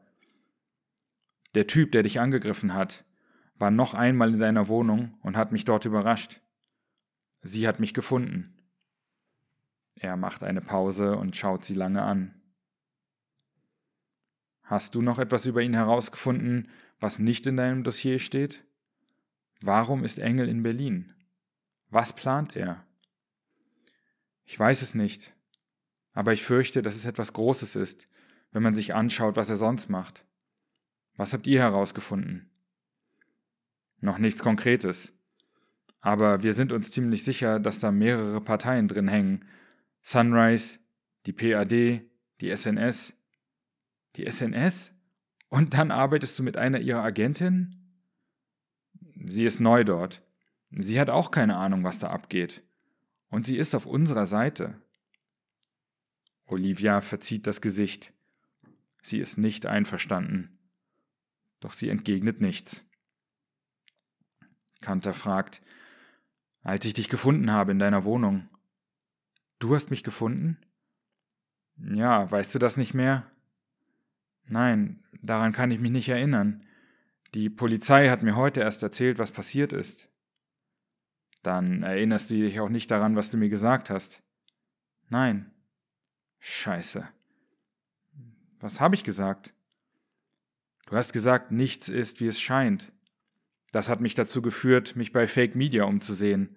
Der 1.53 1.68
Typ, 1.68 1.91
der 1.93 2.03
dich 2.03 2.20
angegriffen 2.20 2.74
hat, 2.74 3.06
war 3.58 3.72
noch 3.72 3.93
einmal 3.93 4.34
in 4.34 4.39
deiner 4.39 4.68
Wohnung 4.68 5.18
und 5.22 5.38
hat 5.38 5.51
mich 5.51 5.64
dort 5.64 5.86
überrascht. 5.86 6.41
Sie 7.48 7.68
hat 7.68 7.80
mich 7.80 7.93
gefunden. 7.93 8.58
Er 9.93 10.18
macht 10.18 10.41
eine 10.41 10.62
Pause 10.62 11.16
und 11.16 11.36
schaut 11.36 11.64
sie 11.64 11.76
lange 11.76 12.02
an. 12.02 12.34
Hast 14.64 14.96
du 14.96 15.04
noch 15.04 15.20
etwas 15.20 15.46
über 15.46 15.62
ihn 15.62 15.76
herausgefunden, 15.76 16.70
was 17.00 17.20
nicht 17.20 17.46
in 17.46 17.56
deinem 17.56 17.84
Dossier 17.84 18.18
steht? 18.18 18.66
Warum 19.62 20.04
ist 20.04 20.18
Engel 20.18 20.50
in 20.50 20.64
Berlin? 20.64 21.14
Was 21.91 22.14
plant 22.14 22.56
er? 22.56 22.84
Ich 24.43 24.58
weiß 24.58 24.82
es 24.82 24.96
nicht, 24.96 25.36
aber 26.14 26.34
ich 26.34 26.43
fürchte, 26.43 26.82
dass 26.82 26.96
es 26.96 27.06
etwas 27.06 27.34
Großes 27.34 27.76
ist, 27.76 28.08
wenn 28.54 28.64
man 28.64 28.74
sich 28.74 28.96
anschaut, 28.96 29.36
was 29.36 29.52
er 29.52 29.58
sonst 29.58 29.88
macht. 29.88 30.26
Was 31.16 31.32
habt 31.32 31.46
ihr 31.46 31.60
herausgefunden? 31.60 32.50
Noch 34.00 34.18
nichts 34.18 34.41
Konkretes. 34.41 35.14
Aber 36.06 36.43
wir 36.43 36.53
sind 36.53 36.72
uns 36.72 36.91
ziemlich 36.91 37.24
sicher, 37.24 37.60
dass 37.60 37.80
da 37.80 37.91
mehrere 37.91 38.39
Parteien 38.39 38.88
drin 38.88 39.08
hängen. 39.08 39.43
Sunrise, 40.03 40.78
die 41.26 41.34
PAD, 41.34 42.03
die 42.41 42.56
SNS. 42.56 43.16
Die 44.16 44.30
SNS? 44.30 44.93
Und 45.49 45.74
dann 45.74 45.89
arbeitest 45.89 46.38
du 46.38 46.43
mit 46.43 46.58
einer 46.58 46.80
ihrer 46.80 47.01
Agentinnen? 47.01 47.97
Sie 49.26 49.45
ist 49.45 49.60
neu 49.60 49.84
dort. 49.84 50.22
Sie 50.70 50.99
hat 50.99 51.10
auch 51.10 51.32
keine 51.32 51.58
Ahnung, 51.58 51.84
was 51.84 51.97
da 51.97 52.12
abgeht. 52.12 52.62
Und 53.30 53.47
sie 53.47 53.58
ist 53.58 53.74
auf 53.74 53.88
unserer 53.88 54.28
Seite. 54.28 54.80
Olivia 56.45 57.01
verzieht 57.01 57.47
das 57.47 57.62
Gesicht. 57.62 58.14
Sie 59.01 59.18
ist 59.18 59.39
nicht 59.39 59.66
einverstanden. 59.66 60.60
Doch 61.62 61.74
sie 61.74 61.89
entgegnet 61.89 62.41
nichts. 62.41 62.86
Kanter 64.82 65.14
fragt, 65.14 65.64
als 66.66 66.84
ich 66.84 66.95
dich 66.95 67.09
gefunden 67.09 67.51
habe 67.51 67.72
in 67.72 67.80
deiner 67.80 68.05
Wohnung. 68.05 68.49
Du 69.59 69.76
hast 69.76 69.91
mich 69.91 70.03
gefunden? 70.03 70.57
Ja, 71.78 72.30
weißt 72.30 72.55
du 72.55 72.59
das 72.59 72.76
nicht 72.76 72.95
mehr? 72.95 73.30
Nein, 74.47 75.03
daran 75.22 75.51
kann 75.51 75.70
ich 75.70 75.80
mich 75.80 75.91
nicht 75.91 76.09
erinnern. 76.09 76.66
Die 77.36 77.51
Polizei 77.51 78.09
hat 78.09 78.24
mir 78.24 78.36
heute 78.36 78.61
erst 78.61 78.82
erzählt, 78.82 79.20
was 79.20 79.32
passiert 79.32 79.74
ist. 79.74 80.09
Dann 81.43 81.84
erinnerst 81.84 82.32
du 82.32 82.34
dich 82.34 82.59
auch 82.59 82.70
nicht 82.70 82.89
daran, 82.89 83.16
was 83.16 83.30
du 83.30 83.38
mir 83.38 83.49
gesagt 83.49 83.91
hast. 83.91 84.24
Nein. 85.09 85.51
Scheiße. 86.39 87.07
Was 88.59 88.82
habe 88.82 88.95
ich 88.95 89.03
gesagt? 89.03 89.53
Du 90.88 90.95
hast 90.95 91.13
gesagt, 91.13 91.51
nichts 91.51 91.89
ist, 91.89 92.22
wie 92.22 92.28
es 92.28 92.41
scheint. 92.41 92.91
Das 93.76 93.89
hat 93.89 93.99
mich 93.99 94.15
dazu 94.15 94.41
geführt, 94.41 94.95
mich 94.95 95.11
bei 95.11 95.28
Fake 95.28 95.53
Media 95.53 95.84
umzusehen. 95.84 96.55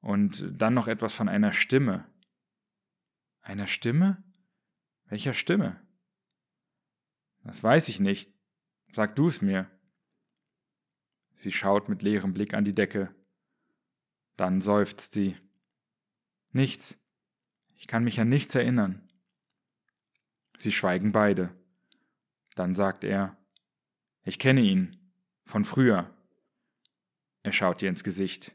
Und 0.00 0.42
dann 0.58 0.72
noch 0.72 0.88
etwas 0.88 1.12
von 1.12 1.28
einer 1.28 1.52
Stimme. 1.52 2.06
Einer 3.42 3.66
Stimme? 3.66 4.24
Welcher 5.04 5.34
Stimme? 5.34 5.78
Das 7.42 7.62
weiß 7.62 7.90
ich 7.90 8.00
nicht. 8.00 8.32
Sag 8.94 9.16
du 9.16 9.28
es 9.28 9.42
mir. 9.42 9.70
Sie 11.34 11.52
schaut 11.52 11.90
mit 11.90 12.00
leerem 12.00 12.32
Blick 12.32 12.54
an 12.54 12.64
die 12.64 12.74
Decke. 12.74 13.14
Dann 14.36 14.62
seufzt 14.62 15.12
sie. 15.12 15.36
Nichts. 16.52 16.98
Ich 17.76 17.86
kann 17.86 18.02
mich 18.02 18.18
an 18.18 18.30
nichts 18.30 18.54
erinnern. 18.54 19.06
Sie 20.56 20.72
schweigen 20.72 21.12
beide. 21.12 21.54
Dann 22.54 22.74
sagt 22.74 23.04
er, 23.04 23.36
ich 24.22 24.38
kenne 24.38 24.62
ihn, 24.62 25.12
von 25.44 25.64
früher. 25.64 26.13
Er 27.44 27.52
schaut 27.52 27.82
ihr 27.82 27.90
ins 27.90 28.02
Gesicht. 28.02 28.52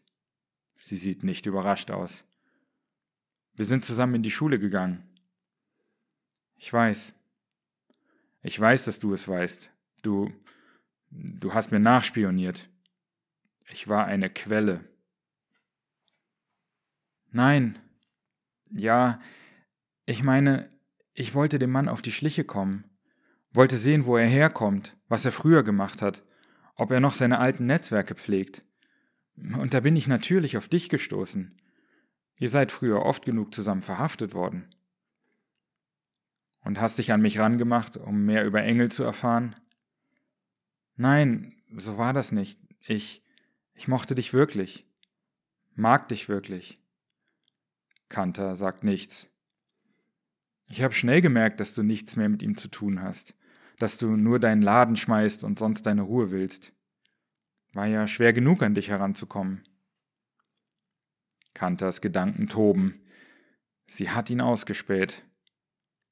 Sie 0.82 0.98
sieht 0.98 1.24
nicht 1.24 1.46
überrascht 1.46 1.92
aus. 1.92 2.24
Wir 3.54 3.66
sind 3.66 3.86
zusammen 3.86 4.16
in 4.16 4.24
die 4.24 4.32
Schule 4.32 4.60
gegangen. 4.60 5.08
Ich 6.58 6.74
weiß. 6.74 7.14
Ich 8.42 8.60
weiß, 8.60 8.86
dass 8.86 9.00
du 9.00 9.14
es 9.14 9.28
weißt. 9.28 9.72
Du. 10.02 10.34
Du 11.12 11.54
hast 11.54 11.72
mir 11.72 11.80
nachspioniert. 11.80 12.68
Ich 13.72 13.88
war 13.88 14.06
eine 14.06 14.30
Quelle. 14.30 14.84
Nein. 17.32 17.78
Ja, 18.72 19.22
ich 20.06 20.24
meine, 20.24 20.70
ich 21.14 21.36
wollte 21.36 21.60
dem 21.60 21.72
Mann 21.72 21.90
auf 21.90 22.02
die 22.02 22.12
Schliche 22.12 22.44
kommen, 22.44 22.86
wollte 23.52 23.78
sehen, 23.78 24.06
wo 24.06 24.18
er 24.18 24.28
herkommt, 24.28 24.98
was 25.08 25.26
er 25.26 25.32
früher 25.32 25.64
gemacht 25.64 26.02
hat, 26.02 26.24
ob 26.76 26.92
er 26.92 27.00
noch 27.00 27.14
seine 27.14 27.40
alten 27.40 27.66
Netzwerke 27.66 28.16
pflegt. 28.16 28.64
Und 29.42 29.74
da 29.74 29.80
bin 29.80 29.96
ich 29.96 30.08
natürlich 30.08 30.58
auf 30.58 30.68
dich 30.68 30.90
gestoßen. 30.90 31.56
Ihr 32.38 32.50
seid 32.50 32.72
früher 32.72 33.04
oft 33.06 33.26
genug 33.26 33.54
zusammen 33.54 33.82
verhaftet 33.82 34.34
worden. 34.34 34.68
Und 36.62 36.80
hast 36.80 37.00
dich 37.00 37.12
an 37.12 37.22
mich 37.22 37.40
rangemacht, 37.40 37.98
um 37.98 38.26
mehr 38.26 38.46
über 38.46 38.62
Engel 38.64 38.92
zu 38.92 39.04
erfahren? 39.04 39.56
Nein, 40.96 41.56
so 41.76 41.98
war 41.98 42.14
das 42.14 42.32
nicht. 42.32 42.60
Ich, 42.86 43.24
ich 43.74 43.88
mochte 43.88 44.16
dich 44.16 44.34
wirklich. 44.34 44.86
Mag 45.76 46.10
dich 46.10 46.28
wirklich. 46.28 46.78
Kanter 48.10 48.56
sagt 48.56 48.84
nichts. 48.84 49.30
Ich 50.68 50.84
habe 50.84 50.94
schnell 50.94 51.22
gemerkt, 51.22 51.60
dass 51.60 51.74
du 51.74 51.84
nichts 51.84 52.16
mehr 52.16 52.30
mit 52.30 52.42
ihm 52.42 52.58
zu 52.58 52.68
tun 52.68 53.02
hast, 53.02 53.34
dass 53.80 53.98
du 53.98 54.16
nur 54.16 54.40
deinen 54.40 54.62
Laden 54.62 54.96
schmeißt 54.96 55.44
und 55.44 55.58
sonst 55.58 55.84
deine 55.84 56.02
Ruhe 56.02 56.32
willst. 56.32 56.74
War 57.74 57.86
ja 57.86 58.08
schwer 58.08 58.34
genug, 58.34 58.64
an 58.64 58.74
dich 58.74 58.90
heranzukommen. 58.90 59.64
Kanters 61.54 62.02
Gedanken 62.02 62.48
toben. 62.48 63.02
Sie 63.88 64.10
hat 64.10 64.30
ihn 64.30 64.42
ausgespäht. 64.42 65.24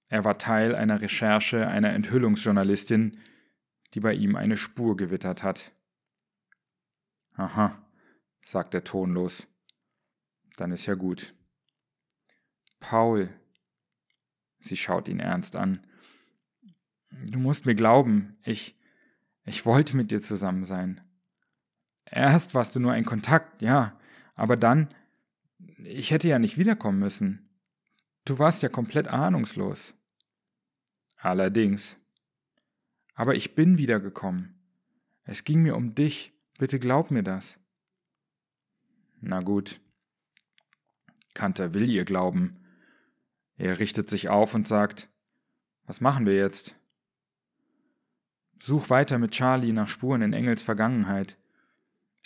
Er 0.10 0.24
war 0.24 0.38
Teil 0.38 0.76
einer 0.76 1.02
Recherche 1.02 1.68
einer 1.68 1.94
Enthüllungsjournalistin, 1.94 3.20
die 3.94 4.00
bei 4.00 4.14
ihm 4.14 4.36
eine 4.36 4.58
Spur 4.58 4.96
gewittert 4.98 5.44
hat. 5.44 5.72
Aha, 7.34 7.82
sagt 8.44 8.74
er 8.74 8.84
tonlos. 8.84 9.48
Dann 10.58 10.72
ist 10.72 10.86
ja 10.86 10.96
gut. 10.96 11.34
Paul. 12.80 13.30
Sie 14.60 14.76
schaut 14.76 15.08
ihn 15.08 15.20
ernst 15.20 15.56
an. 15.56 15.86
Du 17.12 17.40
musst 17.40 17.66
mir 17.66 17.76
glauben, 17.76 18.38
ich. 18.44 18.76
ich 19.46 19.66
wollte 19.66 19.96
mit 19.96 20.12
dir 20.12 20.22
zusammen 20.22 20.64
sein. 20.66 21.07
Erst 22.10 22.54
warst 22.54 22.76
du 22.76 22.80
nur 22.80 22.94
ein 22.94 23.06
Kontakt, 23.06 23.62
ja, 23.62 23.98
aber 24.36 24.58
dann. 24.58 24.90
Ich 25.78 26.12
hätte 26.12 26.28
ja 26.28 26.40
nicht 26.40 26.58
wiederkommen 26.58 27.00
müssen. 27.00 27.50
Du 28.26 28.40
warst 28.40 28.62
ja 28.64 28.70
komplett 28.70 29.08
ahnungslos. 29.08 29.94
Allerdings. 31.18 31.98
Aber 33.16 33.36
ich 33.36 33.56
bin 33.56 33.78
wiedergekommen. 33.78 34.56
Es 35.24 35.44
ging 35.44 35.62
mir 35.62 35.76
um 35.76 35.96
dich. 35.96 36.34
Bitte 36.58 36.80
glaub 36.80 37.12
mir 37.12 37.24
das. 37.24 37.60
Na 39.20 39.42
gut. 39.42 39.82
Kanter 41.34 41.74
will 41.74 41.90
ihr 41.90 42.06
glauben. 42.06 42.64
Er 43.58 43.80
richtet 43.80 44.10
sich 44.10 44.30
auf 44.30 44.54
und 44.54 44.68
sagt, 44.68 45.10
was 45.86 46.02
machen 46.02 46.26
wir 46.26 46.36
jetzt? 46.36 46.76
Such 48.60 48.90
weiter 48.90 49.18
mit 49.18 49.32
Charlie 49.32 49.72
nach 49.72 49.88
Spuren 49.88 50.22
in 50.22 50.34
Engels 50.34 50.64
Vergangenheit. 50.64 51.38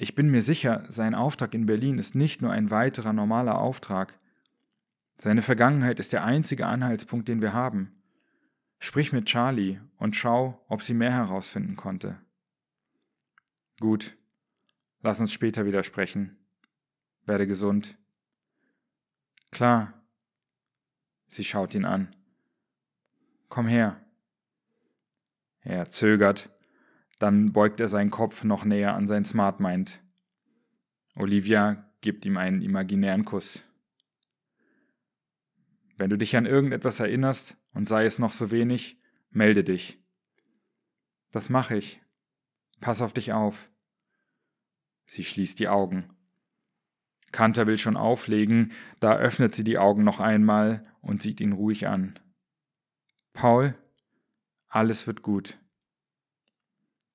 Ich 0.01 0.15
bin 0.15 0.31
mir 0.31 0.41
sicher, 0.41 0.83
sein 0.89 1.13
Auftrag 1.13 1.53
in 1.53 1.67
Berlin 1.67 1.99
ist 1.99 2.15
nicht 2.15 2.41
nur 2.41 2.51
ein 2.51 2.71
weiterer 2.71 3.13
normaler 3.13 3.61
Auftrag. 3.61 4.17
Seine 5.19 5.43
Vergangenheit 5.43 5.99
ist 5.99 6.11
der 6.11 6.23
einzige 6.23 6.65
Anhaltspunkt, 6.65 7.27
den 7.27 7.39
wir 7.39 7.53
haben. 7.53 7.91
Sprich 8.79 9.13
mit 9.13 9.27
Charlie 9.27 9.79
und 9.99 10.15
schau, 10.15 10.59
ob 10.67 10.81
sie 10.81 10.95
mehr 10.95 11.11
herausfinden 11.11 11.75
konnte. 11.75 12.19
Gut, 13.79 14.17
lass 15.03 15.19
uns 15.19 15.31
später 15.31 15.67
wieder 15.67 15.83
sprechen. 15.83 16.35
Werde 17.27 17.45
gesund. 17.45 17.95
Klar. 19.51 19.93
Sie 21.27 21.43
schaut 21.43 21.75
ihn 21.75 21.85
an. 21.85 22.15
Komm 23.49 23.67
her. 23.67 24.01
Er 25.59 25.89
zögert, 25.89 26.49
dann 27.21 27.53
beugt 27.53 27.79
er 27.79 27.87
seinen 27.87 28.09
Kopf 28.09 28.43
noch 28.43 28.65
näher 28.65 28.95
an 28.95 29.07
sein 29.07 29.25
Smart 29.25 29.59
Mind. 29.59 30.01
Olivia 31.15 31.91
gibt 32.01 32.25
ihm 32.25 32.37
einen 32.37 32.61
imaginären 32.61 33.25
Kuss. 33.25 33.63
Wenn 35.97 36.09
du 36.09 36.17
dich 36.17 36.35
an 36.35 36.47
irgendetwas 36.47 36.99
erinnerst, 36.99 37.57
und 37.73 37.87
sei 37.87 38.05
es 38.05 38.19
noch 38.19 38.31
so 38.31 38.51
wenig, 38.51 38.99
melde 39.29 39.63
dich. 39.63 40.03
Das 41.31 41.49
mache 41.49 41.77
ich. 41.77 42.01
Pass 42.81 43.01
auf 43.01 43.13
dich 43.13 43.31
auf. 43.31 43.71
Sie 45.05 45.23
schließt 45.23 45.59
die 45.59 45.69
Augen. 45.69 46.09
Kanter 47.31 47.67
will 47.67 47.77
schon 47.77 47.95
auflegen, 47.95 48.73
da 48.99 49.15
öffnet 49.15 49.55
sie 49.55 49.63
die 49.63 49.77
Augen 49.77 50.03
noch 50.03 50.19
einmal 50.19 50.91
und 51.01 51.21
sieht 51.21 51.39
ihn 51.39 51.53
ruhig 51.53 51.87
an. 51.87 52.19
Paul, 53.31 53.75
alles 54.67 55.07
wird 55.07 55.21
gut. 55.21 55.60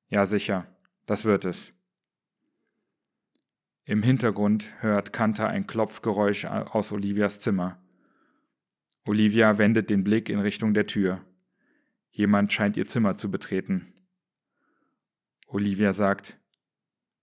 Ja, 0.09 0.27
sicher, 0.27 0.67
das 1.07 1.25
wird 1.25 1.45
es. 1.45 1.73
Im 3.85 4.03
Hintergrund 4.03 4.73
hört 4.81 5.13
Kanter 5.13 5.49
ein 5.49 5.67
Klopfgeräusch 5.67 6.45
aus 6.45 6.93
Olivias 6.93 7.41
Zimmer. 7.41 7.79
Olivia 9.05 9.59
wendet 9.59 9.91
den 9.91 10.03
Blick 10.03 10.29
in 10.29 10.41
Richtung 10.41 10.75
der 10.75 10.87
Tür. 10.87 11.25
Jemand 12.11 12.53
scheint 12.53 12.77
ihr 12.77 12.87
Zimmer 12.87 13.15
zu 13.15 13.31
betreten. 13.31 13.93
Olivia 15.47 15.93
sagt, 15.93 16.39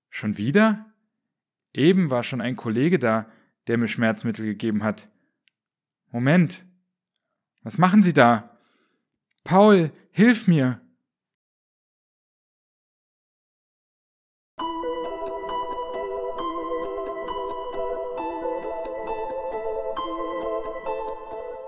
Schon 0.09 0.37
wieder? 0.37 0.93
Eben 1.73 2.11
war 2.11 2.21
schon 2.21 2.39
ein 2.39 2.55
Kollege 2.55 2.99
da, 2.99 3.31
der 3.65 3.79
mir 3.79 3.87
Schmerzmittel 3.87 4.45
gegeben 4.45 4.83
hat. 4.83 5.09
Moment. 6.11 6.65
Was 7.63 7.79
machen 7.79 8.03
Sie 8.03 8.13
da? 8.13 8.57
Paul, 9.43 9.91
hilf 10.11 10.47
mir! 10.47 10.79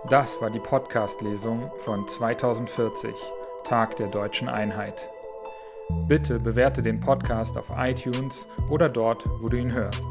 Das 0.10 0.40
war 0.40 0.52
die 0.52 0.60
Podcast-Lesung 0.60 1.72
von 1.80 2.08
2040, 2.08 3.16
Tag 3.64 3.96
der 3.96 4.06
deutschen 4.06 4.48
Einheit. 4.48 5.10
Bitte 6.08 6.40
bewerte 6.40 6.84
den 6.84 7.00
Podcast 7.00 7.58
auf 7.58 7.74
iTunes 7.76 8.46
oder 8.70 8.88
dort, 8.88 9.24
wo 9.42 9.48
du 9.48 9.58
ihn 9.58 9.74
hörst. 9.74 10.06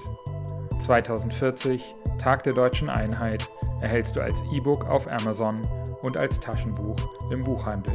2040, 0.80 1.94
Tag 2.18 2.42
der 2.42 2.54
deutschen 2.54 2.90
Einheit, 2.90 3.48
erhältst 3.82 4.16
du 4.16 4.20
als 4.20 4.42
E-Book 4.52 4.84
auf 4.86 5.06
Amazon 5.06 5.62
und 6.02 6.16
als 6.16 6.40
Taschenbuch 6.40 7.30
im 7.30 7.42
Buchhandel. 7.42 7.94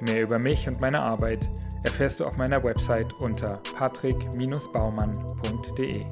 Mehr 0.00 0.20
über 0.20 0.38
mich 0.38 0.68
und 0.68 0.82
meine 0.82 1.00
Arbeit 1.00 1.48
erfährst 1.84 2.20
du 2.20 2.26
auf 2.26 2.36
meiner 2.36 2.62
Website 2.62 3.14
unter 3.22 3.62
patrick-baumann.de. 3.78 6.04